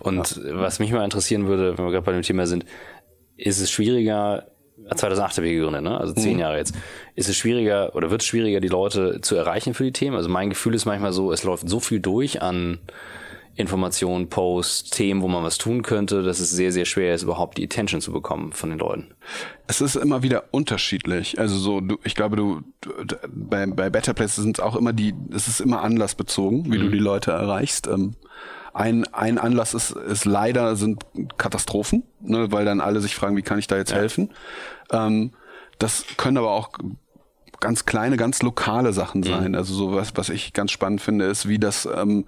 [0.00, 0.60] Und ja.
[0.60, 2.64] was mich mal interessieren würde, wenn wir gerade bei dem Thema sind,
[3.36, 4.46] ist es schwieriger,
[4.94, 5.98] 2008 habe ich gegründet, ne?
[5.98, 6.40] also zehn mhm.
[6.40, 6.74] Jahre jetzt.
[7.14, 10.16] Ist es schwieriger oder wird es schwieriger, die Leute zu erreichen für die Themen?
[10.16, 12.78] Also mein Gefühl ist manchmal so, es läuft so viel durch an
[13.54, 17.58] Informationen, Posts, Themen, wo man was tun könnte, dass es sehr, sehr schwer ist, überhaupt
[17.58, 19.14] die Attention zu bekommen von den Leuten.
[19.66, 21.38] Es ist immer wieder unterschiedlich.
[21.38, 24.92] Also so, du, ich glaube, du, du bei, bei Better Places sind es auch immer
[24.92, 26.82] die, es ist immer anlassbezogen, wie mhm.
[26.82, 27.86] du die Leute erreichst.
[27.86, 28.14] Ähm,
[28.72, 31.04] ein, ein Anlass ist, ist leider sind
[31.36, 33.98] Katastrophen, ne, weil dann alle sich fragen, wie kann ich da jetzt ja.
[33.98, 34.30] helfen?
[34.90, 35.32] Ähm,
[35.78, 36.70] das können aber auch
[37.60, 39.24] ganz kleine, ganz lokale Sachen mhm.
[39.24, 39.48] sein.
[39.50, 39.54] Mhm.
[39.56, 42.24] Also so was, was ich ganz spannend finde, ist, wie das ähm,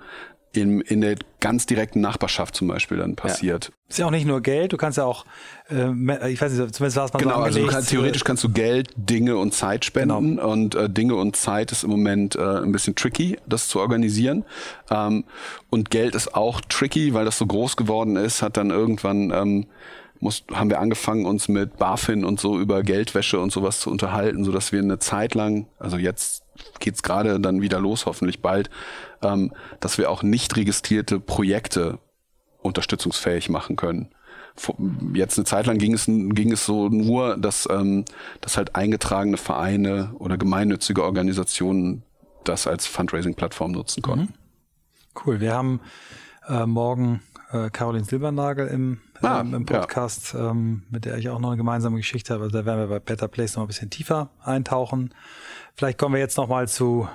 [0.54, 3.66] in, in der ganz direkten Nachbarschaft zum Beispiel dann passiert.
[3.66, 3.74] Ja.
[3.88, 5.24] Ist ja auch nicht nur Geld, du kannst ja auch,
[5.68, 8.44] äh, ich weiß nicht, zumindest war es mal Genau, so also du kannst, theoretisch kannst
[8.44, 10.50] du Geld, Dinge und Zeit spenden genau.
[10.50, 14.44] und äh, Dinge und Zeit ist im Moment äh, ein bisschen tricky, das zu organisieren.
[14.90, 15.24] Ähm,
[15.70, 19.66] und Geld ist auch tricky, weil das so groß geworden ist, hat dann irgendwann ähm,
[20.20, 24.44] muss, haben wir angefangen, uns mit BaFin und so über Geldwäsche und sowas zu unterhalten,
[24.44, 26.42] so dass wir eine Zeit lang, also jetzt
[26.80, 28.70] geht's gerade dann wieder los, hoffentlich bald,
[29.24, 31.98] ähm, dass wir auch nicht registrierte Projekte
[32.62, 34.10] unterstützungsfähig machen können.
[35.12, 38.04] Jetzt eine Zeit lang ging es, ging es so nur, dass, ähm,
[38.40, 42.04] dass halt eingetragene Vereine oder gemeinnützige Organisationen
[42.44, 44.26] das als Fundraising-Plattform nutzen konnten.
[44.26, 45.24] Mhm.
[45.24, 45.40] Cool.
[45.40, 45.80] Wir haben
[46.48, 47.20] äh, morgen
[47.52, 50.50] äh, Caroline Silbernagel im, ah, ähm, im Podcast, ja.
[50.50, 52.44] ähm, mit der ich auch noch eine gemeinsame Geschichte habe.
[52.44, 55.14] Also da werden wir bei Better Place noch ein bisschen tiefer eintauchen.
[55.74, 57.08] Vielleicht kommen wir jetzt noch mal zu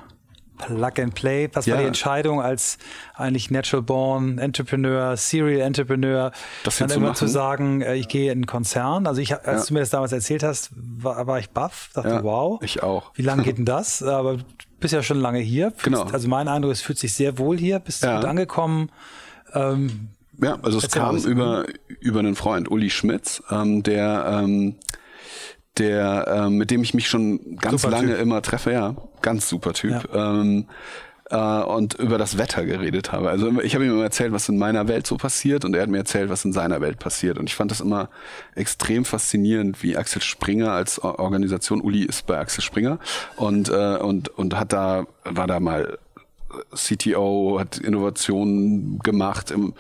[0.60, 1.50] Plug and Play.
[1.54, 1.74] Was ja.
[1.74, 2.78] war die Entscheidung als
[3.16, 6.32] eigentlich Natural Born Entrepreneur, Serial Entrepreneur,
[6.64, 9.08] das dann immer zu sagen, äh, ich gehe in einen Konzern?
[9.08, 9.68] Also ich, als ja.
[9.68, 12.62] du mir das damals erzählt hast, war, war ich baff, dachte ja, wow.
[12.62, 13.12] Ich auch.
[13.16, 14.04] Wie lange geht denn das?
[14.04, 14.44] Aber du
[14.80, 15.74] bist ja schon lange hier.
[15.82, 16.04] Genau.
[16.04, 18.92] Also mein Eindruck, es fühlt sich sehr wohl hier, bist gut angekommen.
[19.54, 20.10] Ähm,
[20.42, 21.66] ja, also es kam über,
[22.00, 24.76] über einen Freund, Uli Schmitz, ähm, der ähm,
[25.80, 28.22] der, ähm, mit dem ich mich schon ganz super lange typ.
[28.22, 30.10] immer treffe, ja, ganz super Typ.
[30.14, 30.40] Ja.
[30.40, 30.66] Ähm,
[31.30, 33.30] äh, und über das Wetter geredet habe.
[33.30, 35.90] Also ich habe ihm immer erzählt, was in meiner Welt so passiert und er hat
[35.90, 37.38] mir erzählt, was in seiner Welt passiert.
[37.38, 38.10] Und ich fand das immer
[38.56, 43.00] extrem faszinierend, wie Axel Springer als Organisation, Uli ist bei Axel Springer
[43.38, 45.98] und, äh, und, und hat da, war da mal
[46.76, 49.52] CTO, hat Innovationen gemacht.
[49.52, 49.74] Im,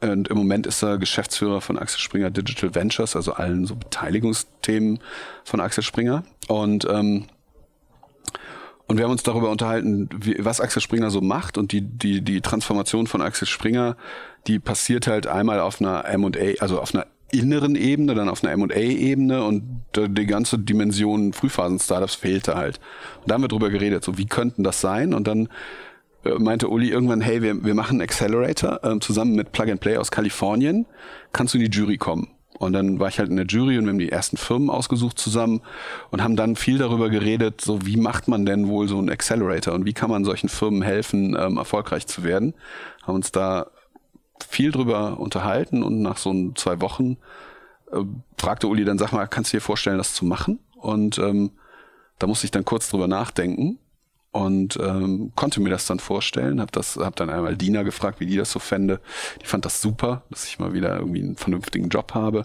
[0.00, 5.00] und im Moment ist er Geschäftsführer von Axel Springer Digital Ventures, also allen so Beteiligungsthemen
[5.44, 6.24] von Axel Springer.
[6.48, 7.26] Und ähm,
[8.86, 12.20] und wir haben uns darüber unterhalten, wie, was Axel Springer so macht und die, die,
[12.20, 13.96] die Transformation von Axel Springer,
[14.46, 18.52] die passiert halt einmal auf einer M&A, also auf einer inneren Ebene, dann auf einer
[18.52, 19.62] M&A-Ebene und
[19.96, 22.78] die ganze Dimension Frühphasen-Startups fehlte halt.
[23.22, 25.14] Und da haben wir drüber geredet, so wie könnten das sein?
[25.14, 25.48] Und dann
[26.38, 29.96] meinte Uli irgendwann, hey, wir, wir machen einen Accelerator äh, zusammen mit Plug and Play
[29.96, 30.86] aus Kalifornien.
[31.32, 32.28] Kannst du in die Jury kommen?
[32.58, 35.18] Und dann war ich halt in der Jury und wir haben die ersten Firmen ausgesucht
[35.18, 35.60] zusammen
[36.10, 39.74] und haben dann viel darüber geredet, so wie macht man denn wohl so einen Accelerator
[39.74, 42.54] und wie kann man solchen Firmen helfen, ähm, erfolgreich zu werden.
[43.02, 43.66] Haben uns da
[44.48, 47.16] viel drüber unterhalten und nach so zwei Wochen
[47.92, 48.02] äh,
[48.38, 50.60] fragte Uli dann, sag mal, kannst du dir vorstellen, das zu machen?
[50.76, 51.50] Und ähm,
[52.20, 53.78] da musste ich dann kurz drüber nachdenken
[54.34, 56.60] und ähm, konnte mir das dann vorstellen.
[56.60, 59.00] Hab das, hab dann einmal Dina gefragt, wie die das so fände.
[59.40, 62.44] Die fand das super, dass ich mal wieder irgendwie einen vernünftigen Job habe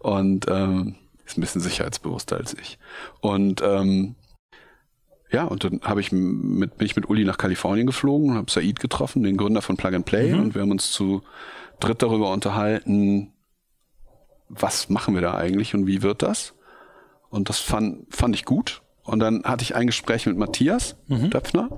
[0.00, 2.80] und ähm, ist ein bisschen sicherheitsbewusster als ich.
[3.20, 4.16] Und ähm,
[5.30, 8.50] ja, und dann habe ich mit, bin ich mit Uli nach Kalifornien geflogen und habe
[8.50, 10.40] Said getroffen, den Gründer von Plug and Play, mhm.
[10.40, 11.22] und wir haben uns zu
[11.78, 13.32] dritt darüber unterhalten,
[14.48, 16.54] was machen wir da eigentlich und wie wird das?
[17.30, 18.82] Und das fand, fand ich gut.
[19.08, 21.30] Und dann hatte ich ein Gespräch mit Matthias mhm.
[21.30, 21.70] Döpfner,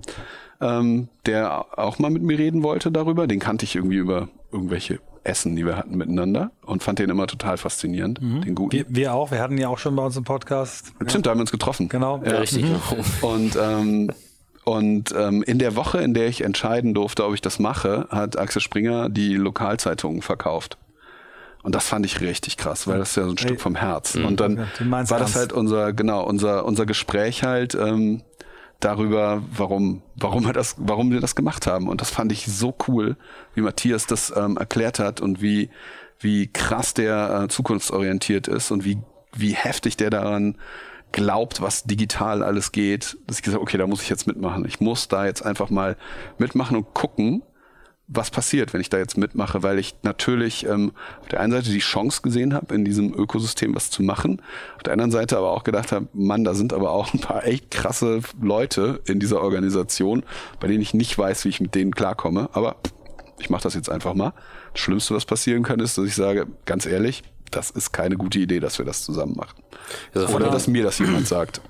[0.60, 3.26] ähm, der auch mal mit mir reden wollte darüber.
[3.26, 7.26] Den kannte ich irgendwie über irgendwelche Essen, die wir hatten miteinander und fand den immer
[7.26, 8.40] total faszinierend, mhm.
[8.42, 8.72] den guten.
[8.72, 10.88] Wir, wir, auch, wir hatten ja auch schon bei uns im Podcast.
[10.96, 11.20] Stimmt, ja.
[11.20, 11.88] da haben wir uns getroffen.
[11.88, 12.20] Genau.
[12.24, 12.64] Ja, richtig.
[12.64, 12.76] Mhm.
[13.22, 14.10] Und ähm,
[14.64, 18.38] und ähm, in der Woche, in der ich entscheiden durfte, ob ich das mache, hat
[18.38, 20.76] Axel Springer die Lokalzeitungen verkauft.
[21.62, 23.38] Und das fand ich richtig krass, weil das ist ja so ein.
[23.38, 24.14] Stück vom Herz.
[24.14, 24.24] Mhm.
[24.24, 28.22] Und dann war das halt unser, genau, unser, unser Gespräch halt ähm,
[28.80, 31.88] darüber, warum, warum wir das, warum wir das gemacht haben.
[31.88, 33.16] Und das fand ich so cool,
[33.54, 35.68] wie Matthias das ähm, erklärt hat und wie,
[36.18, 38.98] wie krass der äh, zukunftsorientiert ist und wie,
[39.34, 40.56] wie heftig der daran
[41.12, 44.64] glaubt, was digital alles geht, dass ich gesagt okay, da muss ich jetzt mitmachen.
[44.64, 45.96] Ich muss da jetzt einfach mal
[46.38, 47.42] mitmachen und gucken,
[48.12, 51.70] was passiert, wenn ich da jetzt mitmache, weil ich natürlich ähm, auf der einen Seite
[51.70, 54.42] die Chance gesehen habe, in diesem Ökosystem was zu machen,
[54.76, 57.46] auf der anderen Seite aber auch gedacht habe, Mann, da sind aber auch ein paar
[57.46, 60.24] echt krasse Leute in dieser Organisation,
[60.58, 62.76] bei denen ich nicht weiß, wie ich mit denen klarkomme, aber
[63.38, 64.32] ich mache das jetzt einfach mal.
[64.72, 68.38] Das Schlimmste, was passieren kann, ist, dass ich sage, ganz ehrlich, das ist keine gute
[68.40, 69.62] Idee, dass wir das zusammen machen.
[70.14, 71.60] Also Oder dass mir das jemand sagt.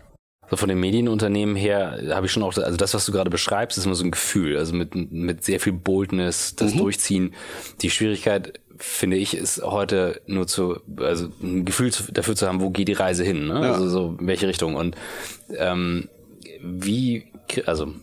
[0.51, 3.78] So von den Medienunternehmen her habe ich schon auch, also das, was du gerade beschreibst,
[3.78, 6.78] ist immer so ein Gefühl, also mit, mit sehr viel Boldness, das mhm.
[6.78, 7.34] Durchziehen.
[7.82, 12.70] Die Schwierigkeit, finde ich, ist heute nur zu, also ein Gefühl dafür zu haben, wo
[12.70, 13.61] geht die Reise hin, ne?
[13.62, 13.72] Ja.
[13.72, 14.74] Also so in welche Richtung.
[14.74, 14.96] Und
[15.57, 16.09] ähm,
[16.61, 17.26] wie,
[17.66, 17.94] also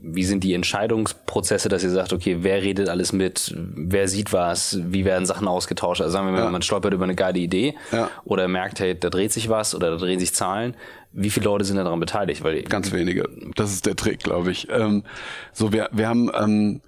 [0.00, 4.78] wie sind die Entscheidungsprozesse, dass ihr sagt, okay, wer redet alles mit, wer sieht was,
[4.80, 6.00] wie werden Sachen ausgetauscht?
[6.00, 6.50] Also sagen wir mal, ja.
[6.50, 8.10] man stolpert über eine geile Idee ja.
[8.24, 10.76] oder merkt, hey, da dreht sich was oder da drehen sich Zahlen.
[11.12, 12.44] Wie viele Leute sind da daran beteiligt?
[12.44, 13.28] Weil Ganz wenige.
[13.56, 14.68] Das ist der Trick, glaube ich.
[14.70, 15.02] Ähm,
[15.52, 16.80] so, wir, wir haben, ähm,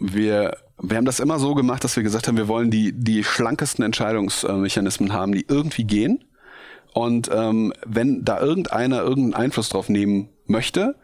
[0.00, 3.22] wir, wir haben das immer so gemacht, dass wir gesagt haben, wir wollen die, die
[3.22, 6.24] schlankesten Entscheidungsmechanismen haben, die irgendwie gehen.
[6.94, 10.96] Und ähm, wenn da irgendeiner irgendeinen Einfluss drauf nehmen möchte,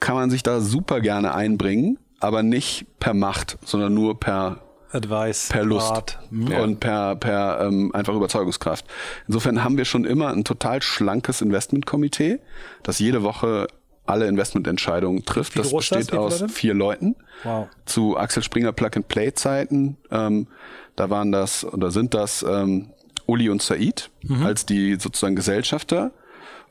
[0.00, 4.60] kann man sich da super gerne einbringen, aber nicht per Macht, sondern nur per
[4.92, 6.18] Advice, per Lust.
[6.30, 6.52] Mhm.
[6.52, 8.86] und per, per ähm, einfach Überzeugungskraft.
[9.28, 12.40] Insofern haben wir schon immer ein total schlankes Investmentkomitee,
[12.82, 13.68] das jede Woche
[14.06, 15.56] alle Investmententscheidungen trifft.
[15.58, 16.42] Das besteht das?
[16.42, 17.14] aus vier Leuten.
[17.44, 17.68] Wow.
[17.84, 20.48] Zu Axel Springer Plug and Play Zeiten, ähm,
[20.96, 22.90] da waren das oder sind das ähm,
[23.26, 24.44] Uli und Said mhm.
[24.44, 26.10] als die sozusagen Gesellschafter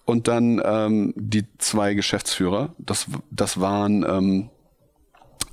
[0.09, 2.73] und dann ähm, die zwei Geschäftsführer.
[2.79, 4.49] Das, das waren ähm,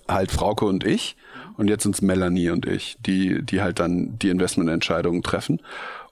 [0.09, 1.15] halt Frauke und ich.
[1.59, 5.61] Und jetzt sind's Melanie und ich, die, die halt dann die Investmententscheidungen treffen.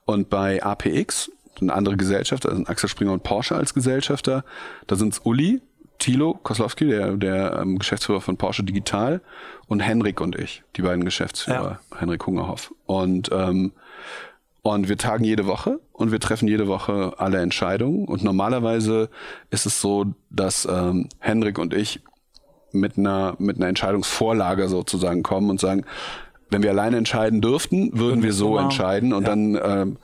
[0.05, 4.45] Und bei APX, eine andere Gesellschaft, also Axel Springer und Porsche als Gesellschafter,
[4.89, 5.63] da sind's Uli,
[5.99, 9.23] Thilo Koslowski, der, der ähm, Geschäftsführer von Porsche Digital,
[9.69, 11.99] und Henrik und ich, die beiden Geschäftsführer, ja.
[11.99, 12.75] Henrik Hungerhoff.
[12.85, 13.73] Und ähm,
[14.67, 18.07] und wir tagen jede Woche und wir treffen jede Woche alle Entscheidungen.
[18.09, 19.11] Und normalerweise
[19.51, 22.01] ist es so, dass ähm, Henrik und ich
[22.73, 25.85] mit einer, mit einer Entscheidungsvorlage sozusagen kommen und sagen,
[26.49, 29.13] wenn wir alleine entscheiden dürften, würden wir so entscheiden.
[29.13, 29.29] Und ja.
[29.29, 29.97] dann ähm,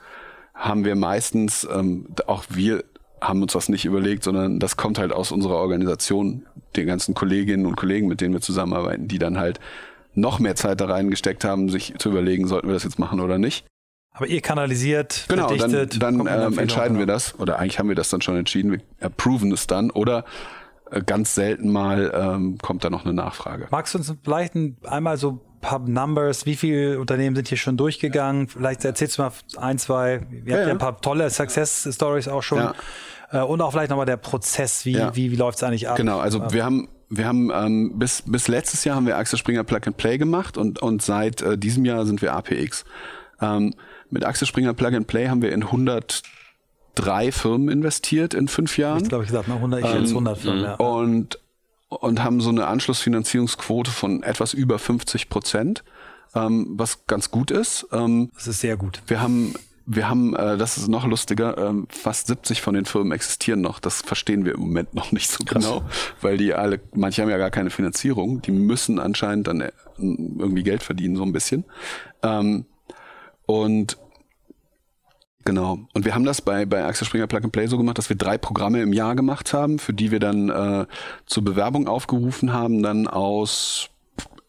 [0.52, 2.84] haben wir meistens, ähm, auch wir
[3.18, 6.44] haben uns das nicht überlegt, sondern das kommt halt aus unserer Organisation,
[6.76, 9.58] den ganzen Kolleginnen und Kollegen, mit denen wir zusammenarbeiten, die dann halt
[10.12, 13.38] noch mehr Zeit da reingesteckt haben, sich zu überlegen, sollten wir das jetzt machen oder
[13.38, 13.64] nicht.
[14.20, 17.94] Aber ihr kanalisiert, genau, verdichtet, dann, dann ähm, entscheiden wir das, oder eigentlich haben wir
[17.94, 20.26] das dann schon entschieden, wir approven es dann, oder
[20.90, 23.68] äh, ganz selten mal ähm, kommt da noch eine Nachfrage.
[23.70, 24.52] Magst du uns vielleicht
[24.84, 28.48] einmal so paar Numbers, wie viele Unternehmen sind hier schon durchgegangen?
[28.48, 32.28] Vielleicht erzählst du mal ein, zwei, wir ja, hatten ja ein paar tolle Success Stories
[32.28, 32.58] auch schon.
[32.58, 32.74] Ja.
[33.30, 35.16] Äh, und auch vielleicht nochmal der Prozess, wie, ja.
[35.16, 35.96] wie, wie läuft es eigentlich ab?
[35.96, 39.64] Genau, also wir haben wir haben ähm, bis, bis letztes Jahr haben wir Axel Springer
[39.64, 42.84] Plug and Play gemacht und, und seit äh, diesem Jahr sind wir APX.
[43.40, 43.74] Ähm,
[44.10, 49.02] mit Axel Springer Plug and Play haben wir in 103 Firmen investiert in fünf Jahren.
[49.02, 49.54] Ich glaube, ich gesagt, ne?
[49.54, 50.74] 100, ich ähm, 100 Firmen, ja.
[50.74, 51.38] Und,
[51.88, 55.84] und haben so eine Anschlussfinanzierungsquote von etwas über 50 Prozent,
[56.34, 57.86] ähm, was ganz gut ist.
[57.92, 59.02] Ähm, das ist sehr gut.
[59.06, 59.54] Wir haben
[59.92, 63.80] wir haben, äh, das ist noch lustiger, ähm, fast 70 von den Firmen existieren noch.
[63.80, 65.64] Das verstehen wir im Moment noch nicht so Krass.
[65.64, 65.82] genau,
[66.20, 68.40] weil die alle, manche haben ja gar keine Finanzierung.
[68.40, 71.64] Die müssen anscheinend dann äh, irgendwie Geld verdienen, so ein bisschen.
[72.22, 72.66] Ähm,
[73.50, 73.98] und
[75.46, 75.78] Genau.
[75.94, 78.16] Und wir haben das bei, bei Axel Springer Plug and Play so gemacht, dass wir
[78.16, 80.86] drei Programme im Jahr gemacht haben, für die wir dann äh,
[81.24, 83.88] zur Bewerbung aufgerufen haben, dann aus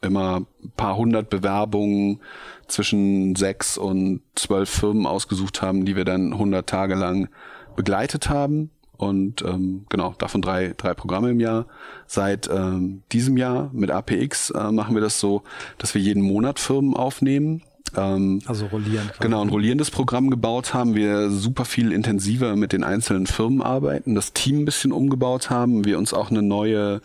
[0.02, 0.46] immer
[0.76, 2.20] paar hundert Bewerbungen
[2.68, 7.30] zwischen sechs und zwölf Firmen ausgesucht haben, die wir dann 100 Tage lang
[7.78, 8.70] begleitet haben.
[8.98, 11.68] Und ähm, genau, davon drei, drei Programme im Jahr.
[12.06, 15.44] Seit ähm, diesem Jahr mit APX äh, machen wir das so,
[15.78, 17.64] dass wir jeden Monat Firmen aufnehmen
[17.96, 19.10] ähm, also rollieren.
[19.20, 20.96] Genau, ein rollierendes Programm gebaut haben.
[20.96, 25.86] Wir super viel intensiver mit den einzelnen Firmen arbeiten, das Team ein bisschen umgebaut haben,
[25.86, 27.02] wir uns auch eine neue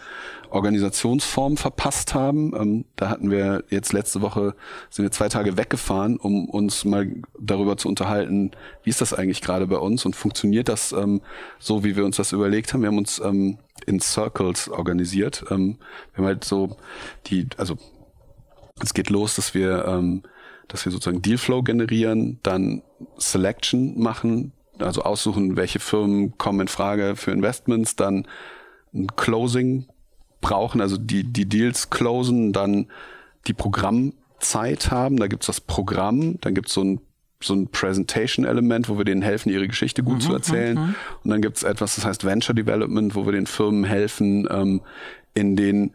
[0.51, 2.55] Organisationsform verpasst haben.
[2.57, 4.55] Ähm, da hatten wir jetzt letzte Woche,
[4.91, 7.09] sind wir zwei Tage weggefahren, um uns mal
[7.39, 11.21] darüber zu unterhalten, wie ist das eigentlich gerade bei uns und funktioniert das ähm,
[11.59, 12.83] so, wie wir uns das überlegt haben.
[12.83, 15.45] Wir haben uns ähm, in Circles organisiert.
[15.51, 15.79] Ähm,
[16.13, 16.77] wir haben halt so
[17.27, 17.77] die, also
[18.81, 20.23] es geht los, dass wir ähm,
[20.69, 22.83] dass wir sozusagen Dealflow generieren, dann
[23.19, 28.27] Selection machen, also aussuchen, welche Firmen kommen in Frage für Investments, dann
[28.95, 29.87] ein Closing
[30.41, 32.87] brauchen, also die, die Deals closen, dann
[33.47, 37.01] die Programmzeit haben, da gibt's das Programm, dann gibt's so ein
[37.39, 40.75] so ein Presentation-Element, wo wir denen helfen, ihre Geschichte gut mhm, zu erzählen.
[40.75, 40.95] Mhm.
[41.23, 44.81] Und dann gibt's etwas, das heißt Venture Development, wo wir den Firmen helfen, ähm,
[45.35, 45.93] in den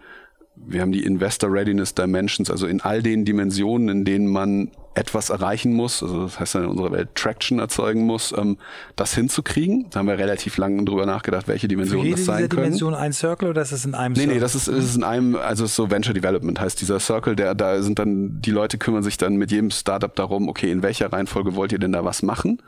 [0.68, 5.30] wir haben die Investor Readiness Dimensions, also in all den Dimensionen, in denen man etwas
[5.30, 8.58] erreichen muss, also das heißt in unserer Welt Traction erzeugen muss, ähm,
[8.96, 9.88] das hinzukriegen.
[9.90, 12.64] Da haben wir relativ lange drüber nachgedacht, welche Dimensionen das sein können.
[12.64, 14.28] Dimension ein Circle oder ist es in einem nee, Circle?
[14.28, 17.36] Nee, nee, das ist, das ist in einem, also so Venture Development heißt dieser Circle,
[17.36, 20.84] der, da sind dann, die Leute kümmern sich dann mit jedem Startup darum, okay, in
[20.84, 22.62] welcher Reihenfolge wollt ihr denn da was machen?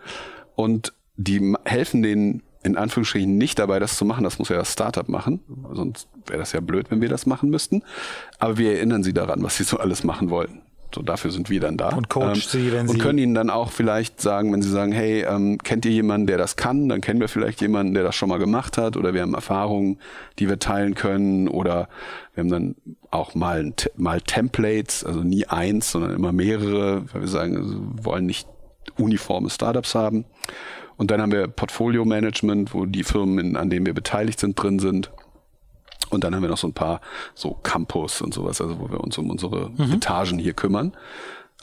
[0.56, 4.24] Und die helfen den in Anführungsstrichen nicht dabei, das zu machen.
[4.24, 5.41] Das muss ja das Startup machen.
[5.74, 7.84] Sonst wäre das ja blöd, wenn wir das machen müssten.
[8.39, 10.61] Aber wir erinnern sie daran, was sie so alles machen wollten.
[10.93, 11.89] So, dafür sind wir dann da.
[11.89, 12.93] Und coach ähm, sie, wenn sie.
[12.93, 16.28] Und können ihnen dann auch vielleicht sagen, wenn sie sagen, hey, ähm, kennt ihr jemanden,
[16.28, 16.88] der das kann?
[16.88, 18.95] Dann kennen wir vielleicht jemanden, der das schon mal gemacht hat.
[18.95, 19.99] Oder wir haben Erfahrungen,
[20.39, 21.47] die wir teilen können.
[21.47, 21.89] Oder
[22.36, 22.76] wir haben dann
[23.09, 28.26] auch mal, mal Templates, also nie eins, sondern immer mehrere, weil wir sagen, wir wollen
[28.26, 28.47] nicht
[28.97, 30.26] uniforme Startups haben.
[30.98, 34.80] Und dann haben wir Portfolio Management, wo die Firmen, an denen wir beteiligt sind, drin
[34.80, 35.12] sind.
[36.10, 37.02] Und dann haben wir noch so ein paar
[37.34, 39.94] so Campus und sowas, also wo wir uns um unsere mhm.
[39.94, 40.94] Etagen hier kümmern.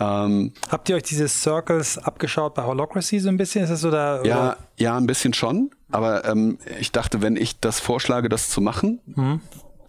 [0.00, 3.62] Ähm, Habt ihr euch diese Circles abgeschaut bei Holocracy so ein bisschen?
[3.62, 5.70] Ist das so da, ja, ja, ein bisschen schon.
[5.92, 9.40] Aber ähm, ich dachte, wenn ich das vorschlage, das zu machen, mhm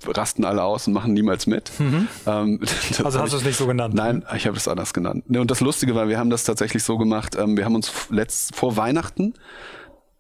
[0.07, 1.71] rasten alle aus und machen niemals mit.
[1.79, 2.07] Mhm.
[2.25, 2.59] Ähm,
[3.03, 3.93] also hast du es nicht so genannt?
[3.93, 5.25] Nein, ich habe es anders genannt.
[5.27, 8.55] Und das Lustige war, wir haben das tatsächlich so gemacht, ähm, wir haben uns letzt,
[8.55, 9.33] vor Weihnachten,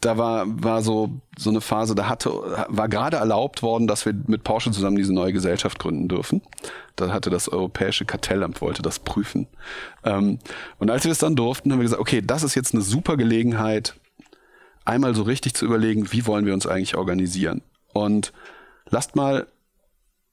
[0.01, 2.31] da war, war so, so eine Phase, da hatte,
[2.67, 6.41] war gerade erlaubt worden, dass wir mit Porsche zusammen diese neue Gesellschaft gründen dürfen.
[6.95, 9.47] Da hatte das Europäische Kartellamt, wollte das prüfen.
[10.03, 10.39] Ähm,
[10.79, 13.15] und als wir das dann durften, haben wir gesagt, okay, das ist jetzt eine super
[13.15, 13.95] Gelegenheit,
[14.85, 17.61] einmal so richtig zu überlegen, wie wollen wir uns eigentlich organisieren.
[17.93, 18.33] Und
[18.89, 19.45] lasst mal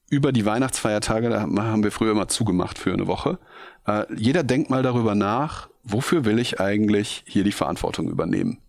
[0.09, 3.39] über die Weihnachtsfeiertage, da haben wir früher immer zugemacht für eine Woche.
[3.85, 8.59] Äh, jeder denkt mal darüber nach, wofür will ich eigentlich hier die Verantwortung übernehmen?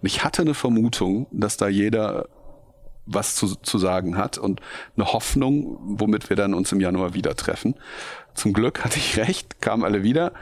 [0.00, 2.28] Und ich hatte eine Vermutung, dass da jeder
[3.06, 4.60] was zu, zu sagen hat und
[4.96, 7.74] eine Hoffnung, womit wir dann uns im Januar wieder treffen.
[8.34, 10.32] Zum Glück hatte ich recht, kamen alle wieder.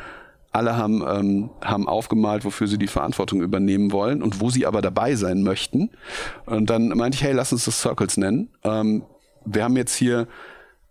[0.52, 4.80] Alle haben, ähm, haben aufgemalt, wofür sie die Verantwortung übernehmen wollen und wo sie aber
[4.80, 5.90] dabei sein möchten.
[6.46, 8.48] Und dann meinte ich, hey, lass uns das Circles nennen.
[8.64, 9.04] Ähm,
[9.46, 10.26] wir haben jetzt hier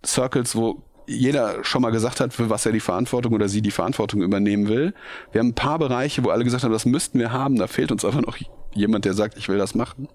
[0.05, 3.71] Circles, wo jeder schon mal gesagt hat, für was er die Verantwortung oder sie die
[3.71, 4.93] Verantwortung übernehmen will.
[5.31, 7.91] Wir haben ein paar Bereiche, wo alle gesagt haben, das müssten wir haben, da fehlt
[7.91, 8.37] uns einfach noch
[8.73, 10.07] jemand, der sagt, ich will das machen.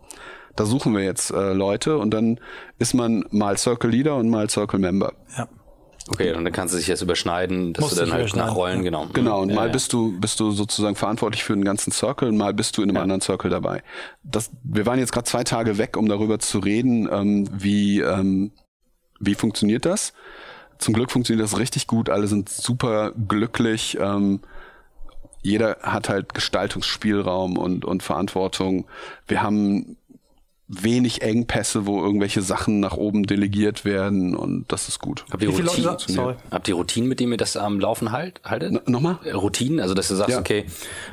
[0.57, 2.41] Da suchen wir jetzt äh, Leute und dann
[2.78, 5.12] ist man mal Circle Leader und mal Circle Member.
[5.36, 5.49] Ja.
[6.09, 8.84] Okay, und dann kannst du dich jetzt überschneiden, dass Musst du dann halt nachrollen, ja.
[8.84, 9.07] genau.
[9.12, 9.72] Genau, und Ja, mal ja.
[9.72, 12.90] bist du bist du sozusagen verantwortlich für einen ganzen Circle und mal bist du in
[12.90, 13.82] einem anderen Circle dabei.
[14.22, 18.53] Das, wir waren jetzt gerade zwei Tage weg, um darüber zu reden, ähm, wie ähm,
[19.20, 20.12] wie funktioniert das.
[20.78, 22.09] Zum Glück funktioniert das richtig gut.
[22.09, 23.98] Alle sind super glücklich.
[24.01, 24.40] Ähm,
[25.42, 28.86] jeder hat halt Gestaltungsspielraum und und Verantwortung.
[29.28, 29.96] Wir haben
[30.72, 35.24] wenig Engpässe, wo irgendwelche Sachen nach oben delegiert werden und das ist gut.
[35.30, 35.52] Habt ihr?
[36.06, 36.36] Sorry.
[36.52, 38.70] Habt ihr Routinen, mit denen ihr das am Laufen halt, haltet?
[38.72, 39.18] N nochmal?
[39.24, 40.38] Äh, Routinen, also dass du sagst, Ja.
[40.38, 40.66] okay,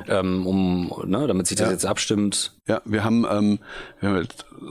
[0.06, 1.72] ähm, um, ne, damit sich das Ja.
[1.72, 2.52] jetzt abstimmt.
[2.68, 3.58] Ja, wir haben, ähm,
[3.98, 4.64] wir haben halt äh,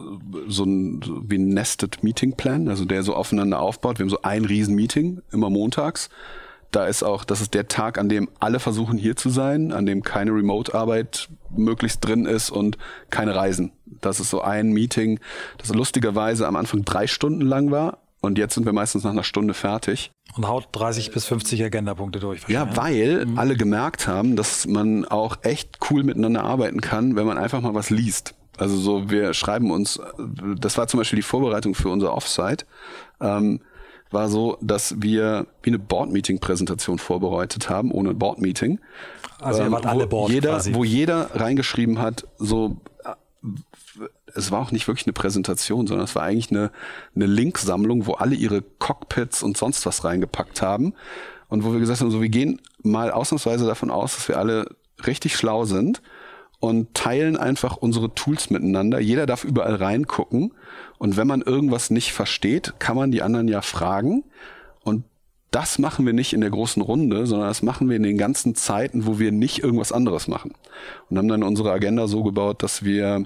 [0.47, 3.99] so ein wie ein Nested Meeting Plan, also der so aufeinander aufbaut.
[3.99, 6.09] Wir haben so ein riesen Meeting immer montags.
[6.71, 9.85] Da ist auch, das ist der Tag, an dem alle versuchen hier zu sein, an
[9.85, 12.77] dem keine Remote-Arbeit möglichst drin ist und
[13.09, 13.71] keine Reisen.
[14.01, 15.19] Das ist so ein Meeting,
[15.57, 19.23] das lustigerweise am Anfang drei Stunden lang war und jetzt sind wir meistens nach einer
[19.23, 20.11] Stunde fertig.
[20.35, 22.47] Und haut 30 bis 50 Agendapunkte durch.
[22.49, 23.39] Ja, weil Mhm.
[23.39, 27.73] alle gemerkt haben, dass man auch echt cool miteinander arbeiten kann, wenn man einfach mal
[27.73, 28.35] was liest.
[28.57, 29.99] Also so, wir schreiben uns,
[30.57, 32.65] das war zum Beispiel die Vorbereitung für unser Offsite,
[33.21, 33.61] ähm,
[34.11, 38.79] war so, dass wir wie eine Board-Meeting-Präsentation vorbereitet haben, ohne Board-Meeting.
[39.39, 40.73] Also ihr Ähm, wart alle wo Board jeder, quasi.
[40.73, 43.13] Wo jeder reingeschrieben hat, so äh,
[44.33, 46.71] es war auch nicht wirklich eine Präsentation, sondern es war eigentlich eine,
[47.15, 50.93] eine Linksammlung, wo alle ihre Cockpits und sonst was reingepackt haben.
[51.49, 54.75] Und wo wir gesagt haben, so wir gehen mal ausnahmsweise davon aus, dass wir alle
[55.05, 56.01] richtig schlau sind
[56.59, 58.99] und teilen einfach unsere Tools miteinander.
[58.99, 60.53] Jeder darf überall reingucken.
[60.97, 64.23] Und wenn man irgendwas nicht versteht, kann man die anderen ja fragen.
[64.83, 65.03] Und
[65.51, 68.55] das machen wir nicht in der großen Runde, sondern das machen wir in den ganzen
[68.55, 70.53] Zeiten, wo wir nicht irgendwas anderes machen.
[71.09, 73.25] Und haben dann unsere Agenda so gebaut, dass wir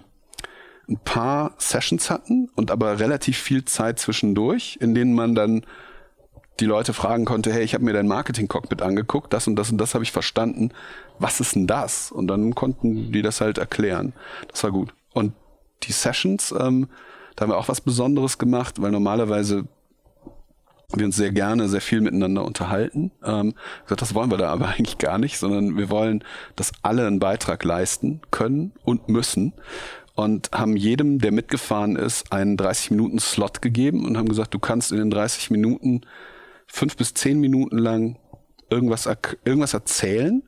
[0.90, 5.64] ein paar Sessions hatten und aber relativ viel Zeit zwischendurch, in denen man dann
[6.60, 9.78] die Leute fragen konnte, hey, ich habe mir dein Marketing-Cockpit angeguckt, das und das und
[9.80, 10.72] das habe ich verstanden.
[11.18, 12.12] Was ist denn das?
[12.12, 14.14] Und dann konnten die das halt erklären.
[14.50, 14.94] Das war gut.
[15.14, 15.34] Und
[15.84, 16.88] die Sessions, ähm,
[17.36, 19.66] da haben wir auch was Besonderes gemacht, weil normalerweise
[20.94, 23.12] wir uns sehr gerne sehr viel miteinander unterhalten.
[23.24, 23.54] Ähm,
[23.88, 26.24] das wollen wir da aber eigentlich gar nicht, sondern wir wollen,
[26.56, 29.54] dass alle einen Beitrag leisten können und müssen
[30.16, 34.98] und haben jedem, der mitgefahren ist, einen 30-Minuten-Slot gegeben und haben gesagt, du kannst in
[34.98, 36.02] den 30 Minuten
[36.68, 38.18] fünf bis zehn Minuten lang
[38.70, 39.10] irgendwas,
[39.46, 40.44] irgendwas erzählen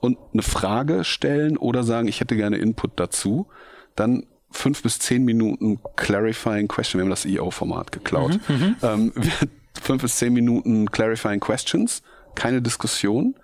[0.00, 3.46] und eine Frage stellen oder sagen, ich hätte gerne Input dazu.
[3.94, 6.98] Dann fünf bis zehn Minuten Clarifying Question.
[7.00, 8.38] Wir haben das EO-Format geklaut.
[8.82, 9.48] ähm, wir-
[9.80, 12.02] fünf bis zehn Minuten Clarifying Questions,
[12.34, 13.34] keine Diskussion,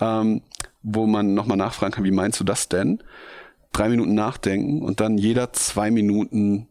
[0.00, 0.42] ähm,
[0.82, 3.02] wo man nochmal nachfragen kann, wie meinst du das denn?
[3.72, 6.66] Drei Minuten nachdenken und dann jeder zwei Minuten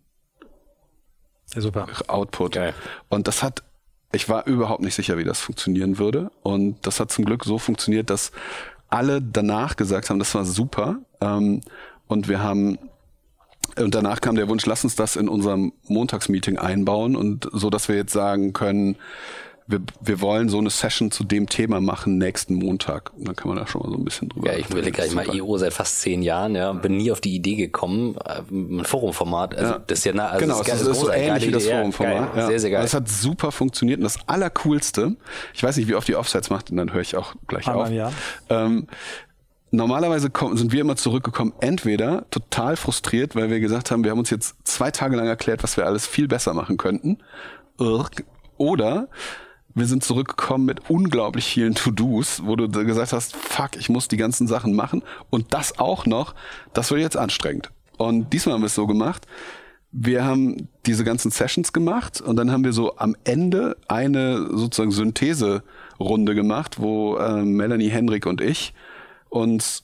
[1.53, 1.87] Ja, super.
[2.07, 2.53] Output.
[2.53, 2.73] Geil.
[3.09, 3.63] Und das hat,
[4.11, 6.31] ich war überhaupt nicht sicher, wie das funktionieren würde.
[6.43, 8.31] Und das hat zum Glück so funktioniert, dass
[8.89, 10.97] alle danach gesagt haben, das war super.
[11.21, 11.61] Ähm,
[12.07, 12.77] und wir haben,
[13.79, 17.87] und danach kam der Wunsch, lass uns das in unserem Montagsmeeting einbauen und so, dass
[17.89, 18.97] wir jetzt sagen können,
[19.67, 23.11] wir, wir wollen so eine Session zu dem Thema machen nächsten Montag.
[23.17, 25.11] Und dann kann man da schon mal so ein bisschen drüber Ja, ich überlege gleich
[25.15, 25.27] mal.
[25.35, 28.85] EO seit fast zehn Jahren, ja, und bin nie auf die Idee gekommen, äh, ein
[28.85, 29.79] Forumformat, also Ja.
[29.87, 31.65] das ist ja, na, also genau, das ist, ist, geil, ist so ähnlich wie das
[31.65, 32.35] Forumformat.
[32.35, 32.45] Ja.
[32.47, 32.81] Sehr, sehr geil.
[32.83, 33.97] Das hat super funktioniert.
[33.97, 35.15] Und das Allercoolste,
[35.55, 37.85] ich weiß nicht, wie oft die Offsites macht, und dann höre ich auch gleich Einmal
[37.85, 37.89] auf.
[37.89, 38.13] im Jahr.
[38.49, 38.85] Ähm,
[39.71, 44.19] normalerweise kommen, sind wir immer zurückgekommen, entweder total frustriert, weil wir gesagt haben, wir haben
[44.19, 47.17] uns jetzt zwei Tage lang erklärt, was wir alles viel besser machen könnten.
[48.57, 49.09] Oder
[49.73, 54.17] wir sind zurückgekommen mit unglaublich vielen To-Dos, wo du gesagt hast, fuck, ich muss die
[54.17, 56.33] ganzen Sachen machen und das auch noch,
[56.73, 57.71] das wird jetzt anstrengend.
[57.97, 59.27] Und diesmal haben wir es so gemacht,
[59.91, 64.91] wir haben diese ganzen Sessions gemacht und dann haben wir so am Ende eine sozusagen
[64.91, 68.73] Synthese-Runde gemacht, wo äh, Melanie, Henrik und ich
[69.29, 69.83] uns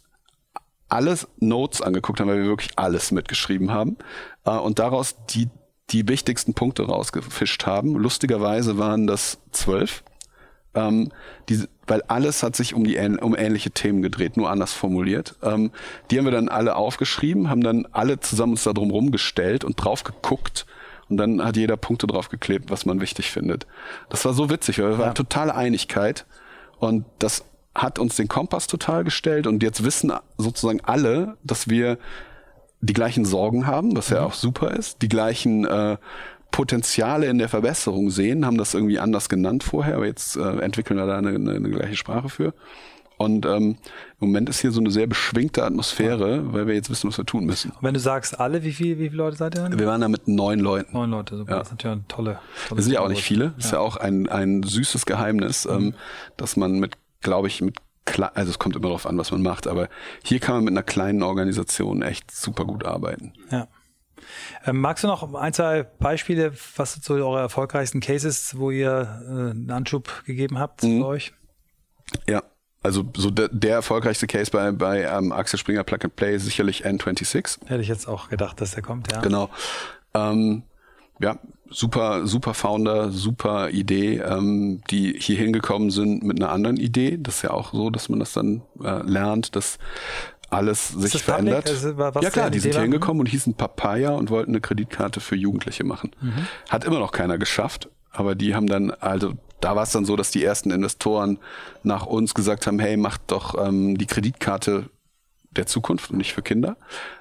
[0.90, 3.98] alles Notes angeguckt haben, weil wir wirklich alles mitgeschrieben haben
[4.46, 5.50] äh, und daraus die
[5.92, 7.96] die wichtigsten Punkte rausgefischt haben.
[7.96, 10.04] Lustigerweise waren das zwölf,
[10.74, 11.12] ähm,
[11.50, 15.36] die, weil alles hat sich um die um ähnliche Themen gedreht, nur anders formuliert.
[15.44, 15.72] Ähm,
[16.10, 19.76] die haben wir dann alle aufgeschrieben, haben dann alle zusammen uns da drum rumgestellt und
[19.76, 20.66] drauf geguckt.
[21.10, 23.68] Und dann hat jeder Punkte drauf geklebt, was man wichtig findet.
[24.10, 26.26] Das war so witzig, weil wir waren totale Einigkeit.
[26.78, 29.48] Und das hat uns den Kompass total gestellt.
[29.48, 31.98] Und jetzt wissen sozusagen alle, dass wir
[32.82, 35.98] die gleichen Sorgen haben, was ja auch super ist, die gleichen äh,
[36.50, 40.98] Potenziale in der Verbesserung sehen, haben das irgendwie anders genannt vorher, aber jetzt äh, entwickeln
[40.98, 42.54] wir da eine, eine, eine gleiche Sprache für.
[43.22, 43.78] Und ähm,
[44.20, 47.26] im Moment ist hier so eine sehr beschwingte Atmosphäre, weil wir jetzt wissen, was wir
[47.26, 47.70] tun müssen.
[47.70, 49.70] Und wenn du sagst alle, wie, viel, wie viele Leute seid ihr?
[49.78, 50.92] Wir waren da mit neun Leuten.
[50.94, 51.52] Neun Leute, super.
[51.52, 51.58] Ja.
[51.60, 53.54] Das ist natürlich eine tolle, tolle Wir sind ja auch nicht viele.
[53.58, 53.68] Das ja.
[53.68, 55.72] ist ja auch ein, ein süßes Geheimnis, mhm.
[55.72, 55.94] ähm,
[56.36, 57.78] dass man mit, glaube ich, mit
[58.34, 59.88] also es kommt immer darauf an, was man macht, aber
[60.24, 63.34] hier kann man mit einer kleinen Organisation echt super gut arbeiten.
[63.52, 63.68] Ja.
[64.66, 69.52] Ähm, magst du noch ein, zwei Beispiele, was so eure erfolgreichsten Cases, wo ihr äh,
[69.52, 71.00] einen Anschub gegeben habt mhm.
[71.00, 71.34] für euch?
[72.28, 72.44] Ja,
[72.84, 76.46] also so der, der erfolgreichste Case bei, bei ähm, Axel Springer Plug and Play ist
[76.46, 77.68] sicherlich N26.
[77.68, 79.22] Hätte ich jetzt auch gedacht, dass der kommt, ja.
[79.22, 79.50] Genau.
[80.14, 80.64] Ähm,
[81.20, 81.38] ja,
[81.72, 87.18] super, super Founder, super Idee, ähm, die hier hingekommen sind mit einer anderen Idee.
[87.20, 89.80] Das ist ja auch so, dass man das dann äh, lernt, dass
[90.50, 91.70] alles sich verändert.
[91.70, 95.36] Also, ja klar, die sind hier hingekommen und hießen Papaya und wollten eine Kreditkarte für
[95.36, 96.12] Jugendliche machen.
[96.20, 96.48] Mhm.
[96.70, 100.16] Hat immer noch keiner geschafft, aber die haben dann, also da war es dann so,
[100.16, 101.40] dass die ersten Investoren
[101.84, 104.90] nach uns gesagt haben, hey, macht doch ähm, die Kreditkarte
[105.52, 106.78] der Zukunft und nicht für Kinder.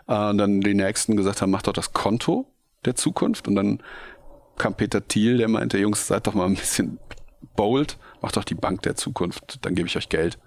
[0.09, 2.47] Äh, und dann die nächsten gesagt haben, macht doch das Konto
[2.85, 3.47] der Zukunft.
[3.47, 3.83] Und dann
[4.61, 6.99] kam Peter Thiel, der meinte, Jungs, seid doch mal ein bisschen
[7.57, 10.39] bold, macht doch die Bank der Zukunft, dann gebe ich euch Geld.